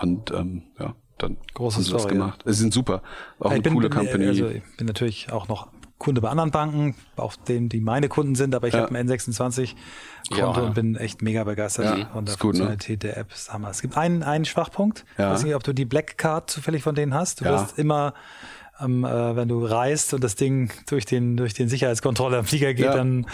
[0.00, 2.42] Und ähm, ja, dann Große haben sie Story, das gemacht.
[2.46, 2.52] Ja.
[2.52, 3.02] Sie sind super.
[3.40, 4.26] Auch eine bin, coole Company.
[4.26, 8.36] Also ich bin natürlich auch noch Kunde bei anderen Banken, auch denen, die meine Kunden
[8.36, 8.82] sind, aber ich ja.
[8.82, 10.66] habe ein N26-Konto ja.
[10.66, 13.10] und bin echt mega begeistert ja, von der Funktionalität ne?
[13.10, 13.32] der App.
[13.48, 13.70] Hammer.
[13.70, 15.04] Es gibt einen, einen Schwachpunkt.
[15.16, 15.26] Ja.
[15.26, 17.40] Ich weiß nicht, ob du die Black Card zufällig von denen hast.
[17.40, 18.14] Du wirst immer
[18.80, 22.74] ähm, äh, wenn du reist und das Ding durch den, durch den Sicherheitskontrolle am Flieger
[22.74, 22.96] geht, ja.
[22.96, 23.26] dann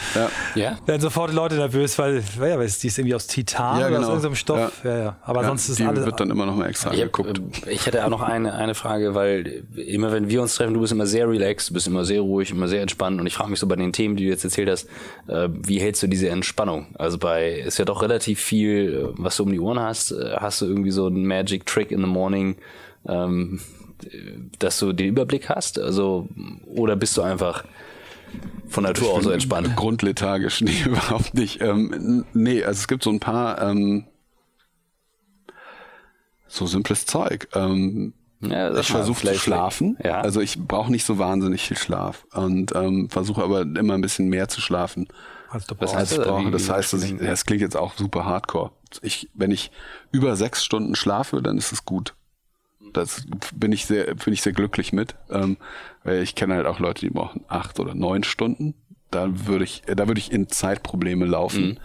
[0.54, 0.78] ja.
[0.86, 3.98] werden sofort die Leute nervös, weil, ja, weil die ist irgendwie aus Titan ja, genau.
[3.98, 4.84] oder aus irgendeinem Stoff.
[4.84, 4.98] Ja.
[4.98, 6.04] Ja, Aber sonst ist die alles.
[6.04, 7.38] wird dann immer noch mal extra ich angeguckt.
[7.38, 10.80] Hab, ich hätte auch noch eine, eine Frage, weil immer wenn wir uns treffen, du
[10.80, 13.50] bist immer sehr relaxed, du bist immer sehr ruhig, immer sehr entspannt und ich frage
[13.50, 14.88] mich so bei den Themen, die du jetzt erzählt hast,
[15.26, 16.86] äh, wie hältst du diese Entspannung?
[16.98, 20.36] Also bei, ist ja doch relativ viel, äh, was du um die Ohren hast, äh,
[20.36, 22.56] hast du irgendwie so einen Magic Trick in the Morning,
[23.06, 23.60] ähm,
[24.58, 25.78] dass du den Überblick hast?
[25.78, 26.28] Also,
[26.66, 27.64] oder bist du einfach
[28.68, 29.74] von Natur aus so entspannt?
[29.76, 31.60] Grundlethargisch, nee, überhaupt nicht.
[31.60, 34.06] Ähm, nee, also es gibt so ein paar ähm,
[36.46, 37.48] so simples Zeug.
[37.54, 39.96] Ähm, ja, ich versuche zu schlafen.
[40.04, 40.20] Ja.
[40.20, 44.28] Also ich brauche nicht so wahnsinnig viel Schlaf und ähm, versuche aber immer ein bisschen
[44.28, 45.08] mehr zu schlafen.
[45.48, 46.50] Als du das heißt, ich brauche.
[46.50, 48.72] Das heißt, dass ich, das klingt jetzt auch super hardcore.
[49.02, 49.70] Ich, wenn ich
[50.12, 52.14] über sechs Stunden schlafe, dann ist es gut
[52.96, 55.14] das bin ich sehr, bin ich sehr glücklich mit.
[55.30, 55.56] Ähm,
[56.02, 58.74] weil ich kenne halt auch Leute, die brauchen acht oder neun Stunden.
[59.10, 61.66] Da würde ich, da würde ich in Zeitprobleme laufen.
[61.66, 61.78] Mhm.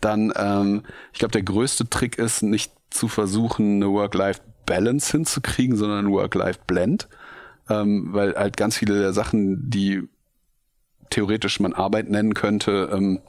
[0.00, 0.82] Dann, ähm,
[1.12, 7.08] ich glaube, der größte Trick ist, nicht zu versuchen, eine Work-Life-Balance hinzukriegen, sondern ein Work-Life-Blend.
[7.68, 10.08] Ähm, weil halt ganz viele der Sachen, die
[11.10, 13.20] theoretisch man Arbeit nennen könnte, ähm,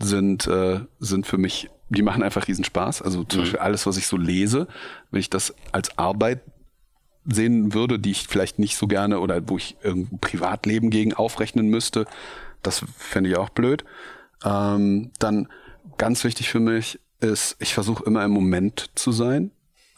[0.00, 3.02] sind, äh, sind für mich die machen einfach riesen Spaß.
[3.02, 3.42] Also zum mhm.
[3.42, 4.66] Beispiel alles, was ich so lese,
[5.10, 6.40] wenn ich das als Arbeit
[7.26, 11.68] sehen würde, die ich vielleicht nicht so gerne oder wo ich irgendein Privatleben gegen aufrechnen
[11.68, 12.06] müsste,
[12.62, 13.84] das fände ich auch blöd.
[14.44, 15.48] Ähm, dann
[15.98, 19.50] ganz wichtig für mich ist, ich versuche immer im Moment zu sein.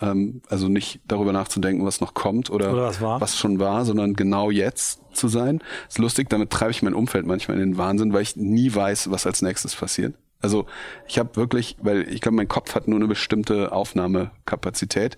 [0.02, 4.14] Ähm, also nicht darüber nachzudenken, was noch kommt oder, oder was, was, schon war, sondern
[4.14, 5.60] genau jetzt zu sein.
[5.88, 9.10] ist lustig, damit treibe ich mein Umfeld manchmal in den Wahnsinn, weil ich nie weiß,
[9.10, 10.14] was als nächstes passiert.
[10.40, 10.66] Also
[11.06, 15.16] ich habe wirklich, weil ich glaube, mein Kopf hat nur eine bestimmte Aufnahmekapazität.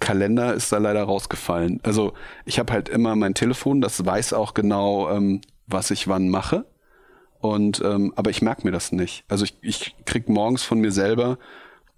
[0.00, 1.78] Kalender ist da leider rausgefallen.
[1.84, 2.14] Also
[2.44, 6.66] ich habe halt immer mein Telefon, das weiß auch genau, ähm, was ich wann mache.
[7.38, 9.24] Und ähm, aber ich merke mir das nicht.
[9.28, 11.38] Also ich, ich krieg morgens von mir selber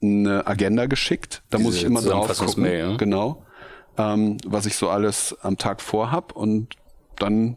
[0.03, 1.43] eine Agenda geschickt.
[1.51, 2.63] Da Diese muss ich immer drauf gucken.
[2.63, 2.97] Mail, ja?
[2.97, 3.45] Genau.
[3.99, 6.77] Ähm, was ich so alles am Tag vorhab und
[7.17, 7.57] dann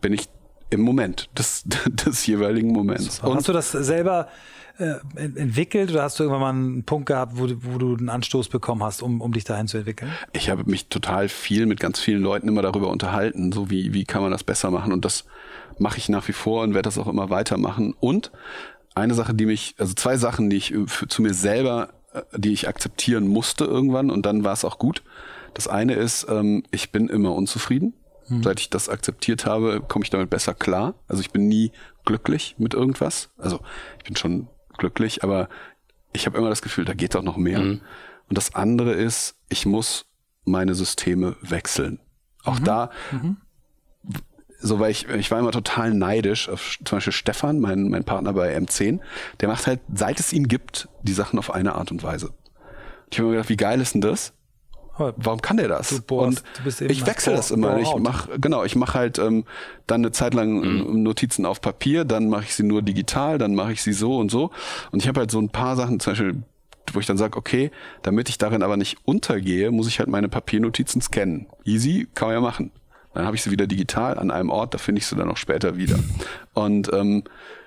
[0.00, 0.28] bin ich
[0.70, 3.20] im Moment des, des jeweiligen Moments.
[3.20, 4.28] Und hast du das selber
[4.78, 8.48] äh, entwickelt oder hast du irgendwann mal einen Punkt gehabt, wo, wo du einen Anstoß
[8.48, 10.10] bekommen hast, um, um dich dahin zu entwickeln?
[10.32, 14.04] Ich habe mich total viel mit ganz vielen Leuten immer darüber unterhalten, so wie, wie
[14.04, 15.24] kann man das besser machen und das
[15.78, 17.94] mache ich nach wie vor und werde das auch immer weitermachen.
[17.98, 18.30] Und
[18.94, 22.52] eine Sache, die mich, also zwei Sachen, die ich für, zu mir selber, äh, die
[22.52, 25.02] ich akzeptieren musste irgendwann und dann war es auch gut.
[25.54, 27.94] Das eine ist, ähm, ich bin immer unzufrieden
[28.32, 28.42] hm.
[28.42, 30.94] Seit ich das akzeptiert habe, komme ich damit besser klar.
[31.08, 31.72] Also ich bin nie
[32.04, 33.30] glücklich mit irgendwas.
[33.38, 33.60] Also
[33.98, 35.48] ich bin schon glücklich, aber
[36.12, 37.60] ich habe immer das Gefühl, da geht doch noch mehr.
[37.60, 37.80] Mhm.
[38.28, 40.06] Und das andere ist, ich muss
[40.44, 42.00] meine Systeme wechseln.
[42.44, 42.64] Auch mhm.
[42.64, 43.36] da, mhm.
[44.62, 48.32] So weil ich, ich war immer total neidisch auf zum Beispiel Stefan, mein, mein Partner
[48.32, 49.00] bei M10,
[49.40, 52.32] der macht halt, seit es ihn gibt, die Sachen auf eine Art und Weise.
[53.10, 54.32] Ich habe mir gedacht, wie geil ist denn das?
[54.98, 56.00] Warum kann der das?
[56.02, 57.78] Bohrst, und ich wechsle das immer.
[57.78, 59.44] Ich mach genau, ich mache halt ähm,
[59.86, 61.02] dann eine Zeit lang mhm.
[61.02, 64.30] Notizen auf Papier, dann mache ich sie nur digital, dann mache ich sie so und
[64.30, 64.50] so.
[64.92, 66.42] Und ich habe halt so ein paar Sachen, zum Beispiel
[66.92, 67.70] wo ich dann sage, okay,
[68.02, 71.46] damit ich darin aber nicht untergehe, muss ich halt meine Papiernotizen scannen.
[71.64, 72.70] Easy, kann man ja machen.
[73.14, 75.36] Dann habe ich sie wieder digital an einem Ort, da finde ich sie dann auch
[75.36, 75.98] später wieder.
[76.54, 77.24] Und ähm,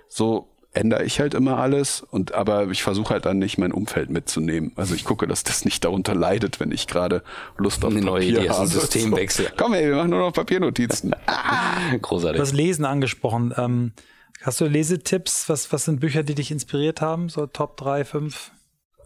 [0.08, 4.10] so ändere ich halt immer alles und aber ich versuche halt dann nicht mein Umfeld
[4.10, 4.74] mitzunehmen.
[4.76, 7.24] Also ich gucke, dass das nicht darunter leidet, wenn ich gerade
[7.58, 8.68] Lust auf eine neue Idee habe.
[8.68, 9.46] Systemwechsel.
[9.46, 11.16] So, komm ey, wir machen nur noch Papiernotizen.
[12.02, 12.38] Großartig.
[12.38, 13.54] Du hast Lesen angesprochen.
[13.58, 13.94] Ähm,
[14.42, 15.48] hast du Lesetipps?
[15.48, 17.30] Was, was sind Bücher, die dich inspiriert haben?
[17.30, 18.52] So Top 3, 5?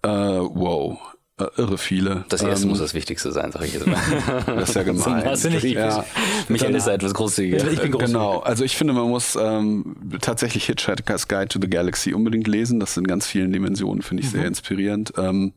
[0.02, 0.98] Äh, wow.
[1.40, 2.26] Äh, irre viele.
[2.30, 3.98] Das erste ähm, muss das Wichtigste sein, sag ich jetzt mal.
[4.46, 5.24] das ist ja gemein.
[5.30, 6.04] Das ich, ja.
[6.50, 7.58] Michael ist da etwas großzügiger.
[7.58, 8.14] Ich bin großzügig.
[8.14, 8.40] Genau.
[8.40, 12.80] Also ich finde, man muss ähm, tatsächlich Hitchhiker's Guide to the Galaxy unbedingt lesen.
[12.80, 14.38] Das sind ganz vielen Dimensionen, finde ich mhm.
[14.38, 15.14] sehr inspirierend.
[15.18, 15.54] Ähm,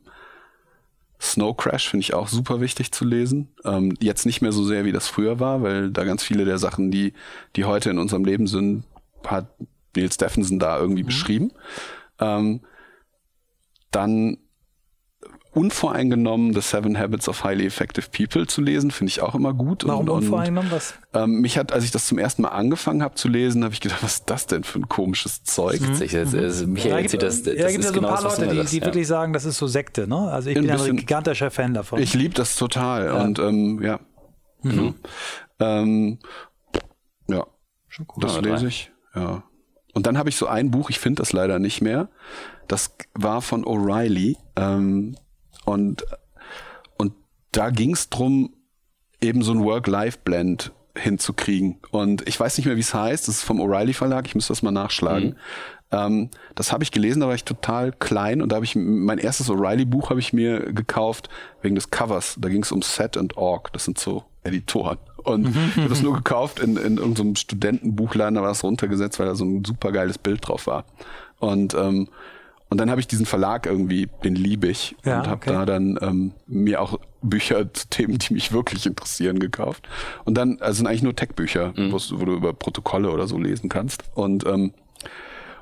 [1.19, 3.49] Snow Crash finde ich auch super wichtig zu lesen.
[3.65, 6.59] Ähm, jetzt nicht mehr so sehr, wie das früher war, weil da ganz viele der
[6.59, 7.13] Sachen, die,
[7.55, 8.83] die heute in unserem Leben sind,
[9.25, 9.47] hat
[9.95, 11.07] Neil Stephenson da irgendwie mhm.
[11.07, 11.51] beschrieben.
[12.19, 12.61] Ähm,
[13.91, 14.37] dann
[15.53, 19.85] unvoreingenommen The Seven Habits of Highly Effective People zu lesen, finde ich auch immer gut.
[19.85, 20.71] Warum und, unvoreingenommen?
[20.71, 20.95] Was?
[21.13, 23.81] Ähm, mich hat, als ich das zum ersten Mal angefangen habe zu lesen, habe ich
[23.81, 25.81] gedacht, was ist das denn für ein komisches Zeug?
[25.81, 25.99] Mhm.
[25.99, 28.77] Das, das, Michael erzählt das, das ja, gibt ja so ein paar Leute, die, die
[28.79, 28.85] ja.
[28.85, 30.07] wirklich sagen, das ist so Sekte.
[30.07, 30.17] Ne?
[30.17, 31.99] Also ich ein bin bisschen, ein gigantischer Fan davon.
[31.99, 33.21] Ich liebe das total ja.
[33.21, 33.99] und ähm, ja.
[34.63, 34.69] Mhm.
[34.69, 34.93] Genau.
[35.59, 36.19] Ähm,
[37.27, 37.45] ja,
[37.89, 38.21] Schon cool.
[38.21, 38.91] das lese ich.
[39.15, 39.43] Ja.
[39.93, 42.09] Und dann habe ich so ein Buch, ich finde das leider nicht mehr.
[42.67, 44.37] Das war von O'Reilly.
[44.55, 45.15] Ähm,
[45.65, 46.05] und,
[46.97, 47.13] und
[47.51, 48.53] da ging es drum,
[49.21, 51.79] eben so ein Work-Life-Blend hinzukriegen.
[51.91, 53.27] Und ich weiß nicht mehr, wie es heißt.
[53.27, 54.27] Das ist vom O'Reilly Verlag.
[54.27, 55.29] Ich müsste das mal nachschlagen.
[55.29, 55.35] Mhm.
[55.91, 59.19] Ähm, das habe ich gelesen, da war ich total klein und da habe ich mein
[59.19, 61.29] erstes O'Reilly-Buch habe ich mir gekauft
[61.61, 62.35] wegen des Covers.
[62.39, 63.71] Da ging es um Set and Org.
[63.73, 64.97] Das sind so Editoren.
[65.17, 65.69] Und mhm.
[65.69, 69.35] ich habe das nur gekauft in, in irgendeinem Studentenbuchladen, da war das runtergesetzt, weil da
[69.35, 70.85] so ein super geiles Bild drauf war.
[71.39, 72.09] Und ähm,
[72.73, 75.51] und dann habe ich diesen Verlag irgendwie, den liebe ich ja, und habe okay.
[75.51, 79.87] da dann ähm, mir auch Bücher zu Themen, die mich wirklich interessieren, gekauft.
[80.25, 81.91] Und dann, also sind eigentlich nur Tech-Bücher, mhm.
[81.91, 84.05] wo du über Protokolle oder so lesen kannst.
[84.15, 84.73] Und ähm,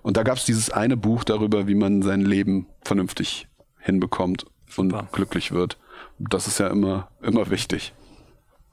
[0.04, 5.00] und da gab es dieses eine Buch darüber, wie man sein Leben vernünftig hinbekommt Super.
[5.00, 5.78] und glücklich wird.
[6.18, 7.92] Das ist ja immer immer wichtig.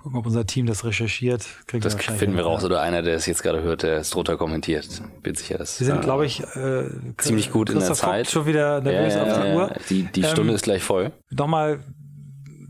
[0.08, 1.46] Gucken, ob unser Team das recherchiert.
[1.70, 2.64] das finden wir raus.
[2.64, 4.88] Oder einer, der es jetzt gerade hört, der es drunter kommentiert.
[5.22, 5.78] Bin sicher, dass.
[5.80, 6.88] Wir sind, äh, glaube ich, äh,
[7.18, 8.30] ziemlich gut in der Zeit.
[8.30, 9.76] schon wieder nervös ja, ja, auf die Uhr.
[9.90, 11.12] Die, die ähm, Stunde ist gleich voll.
[11.28, 11.80] Nochmal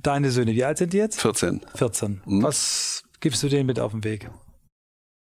[0.02, 0.52] deine Söhne.
[0.52, 1.20] Wie alt sind die jetzt?
[1.20, 1.60] 14.
[1.76, 2.22] 14.
[2.24, 2.42] Mhm.
[2.42, 4.28] Was gibst du denen mit auf den Weg?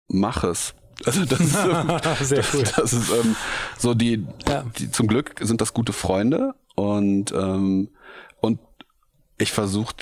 [0.07, 0.75] Mach es.
[1.05, 1.51] Also das ist,
[2.29, 2.63] Sehr cool.
[2.63, 3.35] das, das ist ähm,
[3.77, 4.63] so die, ja.
[4.77, 7.89] die, zum Glück sind das gute Freunde und ähm,
[8.39, 8.59] und
[9.37, 9.93] ich versuche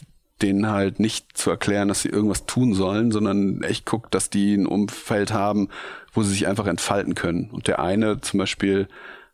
[0.43, 4.53] denen halt nicht zu erklären, dass sie irgendwas tun sollen, sondern echt guckt, dass die
[4.55, 5.69] ein Umfeld haben,
[6.11, 7.49] wo sie sich einfach entfalten können.
[7.49, 8.87] Und der eine zum Beispiel,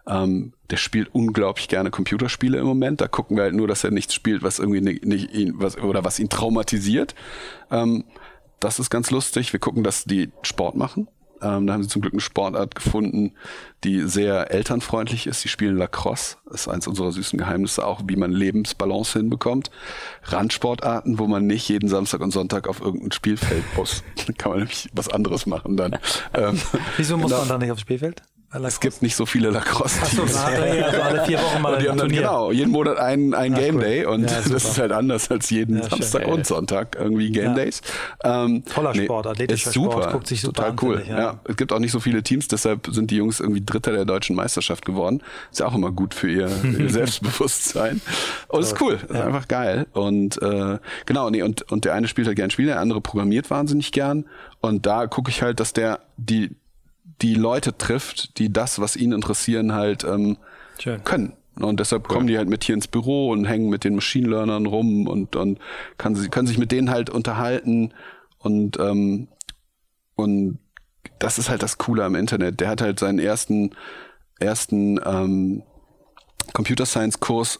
[0.07, 3.01] ähm, der spielt unglaublich gerne Computerspiele im Moment.
[3.01, 5.77] Da gucken wir halt nur, dass er nichts spielt, was irgendwie nicht, nicht ihn, was,
[5.77, 7.15] oder was ihn traumatisiert.
[7.71, 8.05] Ähm,
[8.59, 9.51] das ist ganz lustig.
[9.51, 11.07] Wir gucken, dass die Sport machen.
[11.41, 13.33] Ähm, da haben sie zum Glück eine Sportart gefunden,
[13.83, 15.41] die sehr elternfreundlich ist.
[15.41, 16.37] Sie spielen Lacrosse.
[16.45, 19.71] Das ist eins unserer süßen Geheimnisse auch, wie man Lebensbalance hinbekommt.
[20.23, 24.03] Randsportarten, wo man nicht jeden Samstag und Sonntag auf irgendein Spielfeld muss.
[24.27, 25.97] Da kann man nämlich was anderes machen dann.
[26.33, 26.59] ähm,
[26.97, 27.39] Wieso muss genau.
[27.41, 28.21] man da nicht aufs Spielfeld?
[28.51, 30.33] Es gibt nicht so viele Lacrosse-Teams.
[30.33, 33.53] So, also alle vier Wochen mal und die haben dann, Genau, jeden Monat einen, einen
[33.53, 33.81] Game cool.
[33.81, 36.31] Day und ja, das ist halt anders als jeden ja, Samstag schön.
[36.31, 37.81] und Sonntag irgendwie Game Days.
[38.23, 41.03] Ähm, Toller Sport, nee, athletischer ist super, Sport, guckt sich super total cool.
[41.07, 41.39] Ja.
[41.47, 44.35] es gibt auch nicht so viele Teams, deshalb sind die Jungs irgendwie Dritter der deutschen
[44.35, 45.21] Meisterschaft geworden.
[45.51, 48.01] Ist ja auch immer gut für ihr, ihr Selbstbewusstsein.
[48.47, 49.85] Und ist cool, ist einfach geil.
[49.93, 53.49] Und äh, genau, nee, und, und der eine spielt halt gern Spiele, der andere programmiert
[53.51, 54.25] wahnsinnig gern.
[54.59, 56.49] Und da gucke ich halt, dass der die
[57.21, 60.37] die Leute trifft, die das, was ihn interessieren, halt ähm,
[61.03, 61.33] können.
[61.55, 62.15] Und deshalb cool.
[62.15, 65.35] kommen die halt mit hier ins Büro und hängen mit den Machine Learnern rum und,
[65.35, 65.59] und
[65.97, 67.93] kann sie, können sich mit denen halt unterhalten
[68.37, 69.27] und, ähm,
[70.15, 70.59] und
[71.19, 72.61] das ist halt das Coole am Internet.
[72.61, 73.71] Der hat halt seinen ersten,
[74.39, 75.63] ersten ähm,
[76.53, 77.59] Computer Science Kurs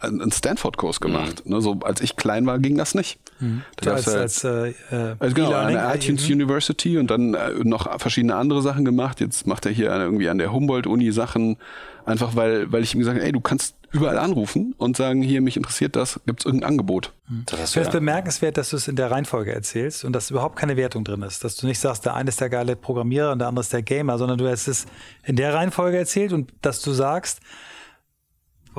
[0.00, 1.44] einen Stanford-Kurs gemacht.
[1.44, 1.52] Mhm.
[1.52, 3.18] Ne, so als ich klein war, ging das nicht.
[3.40, 3.62] Mhm.
[3.76, 6.34] Da als, halt, als äh, äh also genau, an der iTunes mhm.
[6.34, 9.20] University und dann äh, noch verschiedene andere Sachen gemacht.
[9.20, 11.56] Jetzt macht er hier irgendwie an der Humboldt-Uni Sachen,
[12.04, 15.40] einfach weil, weil ich ihm gesagt habe, ey, du kannst überall anrufen und sagen, hier,
[15.40, 17.12] mich interessiert das, gibt es irgendein Angebot.
[17.28, 17.44] Mhm.
[17.46, 17.88] Das ist ja.
[17.88, 21.44] bemerkenswert, dass du es in der Reihenfolge erzählst und dass überhaupt keine Wertung drin ist.
[21.44, 23.82] Dass du nicht sagst, der eine ist der geile Programmierer und der andere ist der
[23.82, 24.86] Gamer, sondern du hast es
[25.24, 27.40] in der Reihenfolge erzählt und dass du sagst,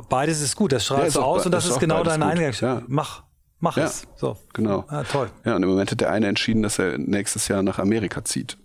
[0.10, 2.60] Beides ist gut, das ja, du aus und das ist, ist genau dein Eingangs.
[2.60, 2.82] Ja.
[2.88, 3.24] Mach,
[3.60, 4.04] mach ja, es.
[4.16, 4.38] So.
[4.54, 4.86] Genau.
[4.88, 5.30] Ah, toll.
[5.46, 8.58] Ja, und im Moment hat der eine entschieden, dass er nächstes Jahr nach Amerika zieht.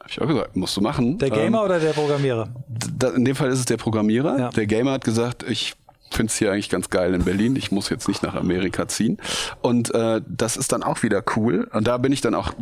[0.00, 1.18] Habe ich auch gesagt, musst du machen.
[1.18, 2.48] Der Gamer ähm, oder der Programmierer?
[2.68, 4.50] Da, in dem Fall ist es der Programmierer.
[4.50, 5.74] Der Gamer hat gesagt, ich
[6.16, 7.56] finde es hier eigentlich ganz geil in Berlin.
[7.56, 9.18] Ich muss jetzt nicht nach Amerika ziehen.
[9.62, 11.68] Und äh, das ist dann auch wieder cool.
[11.72, 12.52] Und da bin ich dann auch,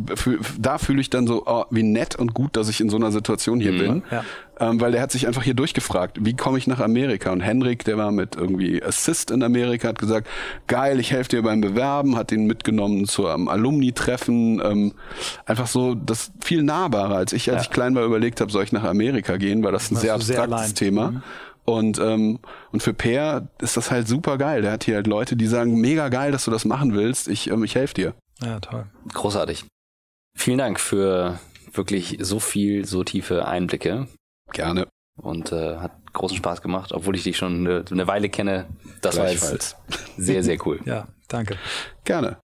[0.57, 3.11] da fühle ich dann so, oh, wie nett und gut, dass ich in so einer
[3.11, 3.77] Situation hier mhm.
[3.77, 4.03] bin.
[4.11, 4.23] Ja.
[4.61, 7.31] Ähm, weil der hat sich einfach hier durchgefragt, wie komme ich nach Amerika?
[7.31, 10.27] Und Henrik, der war mit irgendwie Assist in Amerika, hat gesagt,
[10.67, 14.61] geil, ich helfe dir beim Bewerben, hat ihn mitgenommen zu einem Alumni-Treffen.
[14.63, 14.93] Ähm,
[15.45, 17.63] einfach so, das viel nahbarer, als ich, als ja.
[17.63, 20.65] ich klein war, überlegt habe, soll ich nach Amerika gehen, weil das ein sehr abstraktes
[20.67, 21.11] sehr Thema.
[21.11, 21.23] Mhm.
[21.69, 22.39] Und, ähm,
[22.71, 24.63] und für Peer ist das halt super geil.
[24.63, 27.27] Der hat hier halt Leute, die sagen, mega geil, dass du das machen willst.
[27.27, 28.13] Ich, ähm, ich helfe dir.
[28.41, 28.87] Ja, toll.
[29.13, 29.65] Großartig.
[30.35, 31.39] Vielen Dank für
[31.71, 34.07] wirklich so viel, so tiefe Einblicke.
[34.51, 34.87] Gerne.
[35.21, 38.67] Und äh, hat großen Spaß gemacht, obwohl ich dich schon eine, eine Weile kenne.
[39.01, 39.75] Das war jetzt
[40.17, 40.79] sehr, sehr cool.
[40.85, 41.57] ja, danke.
[42.03, 42.37] Gerne.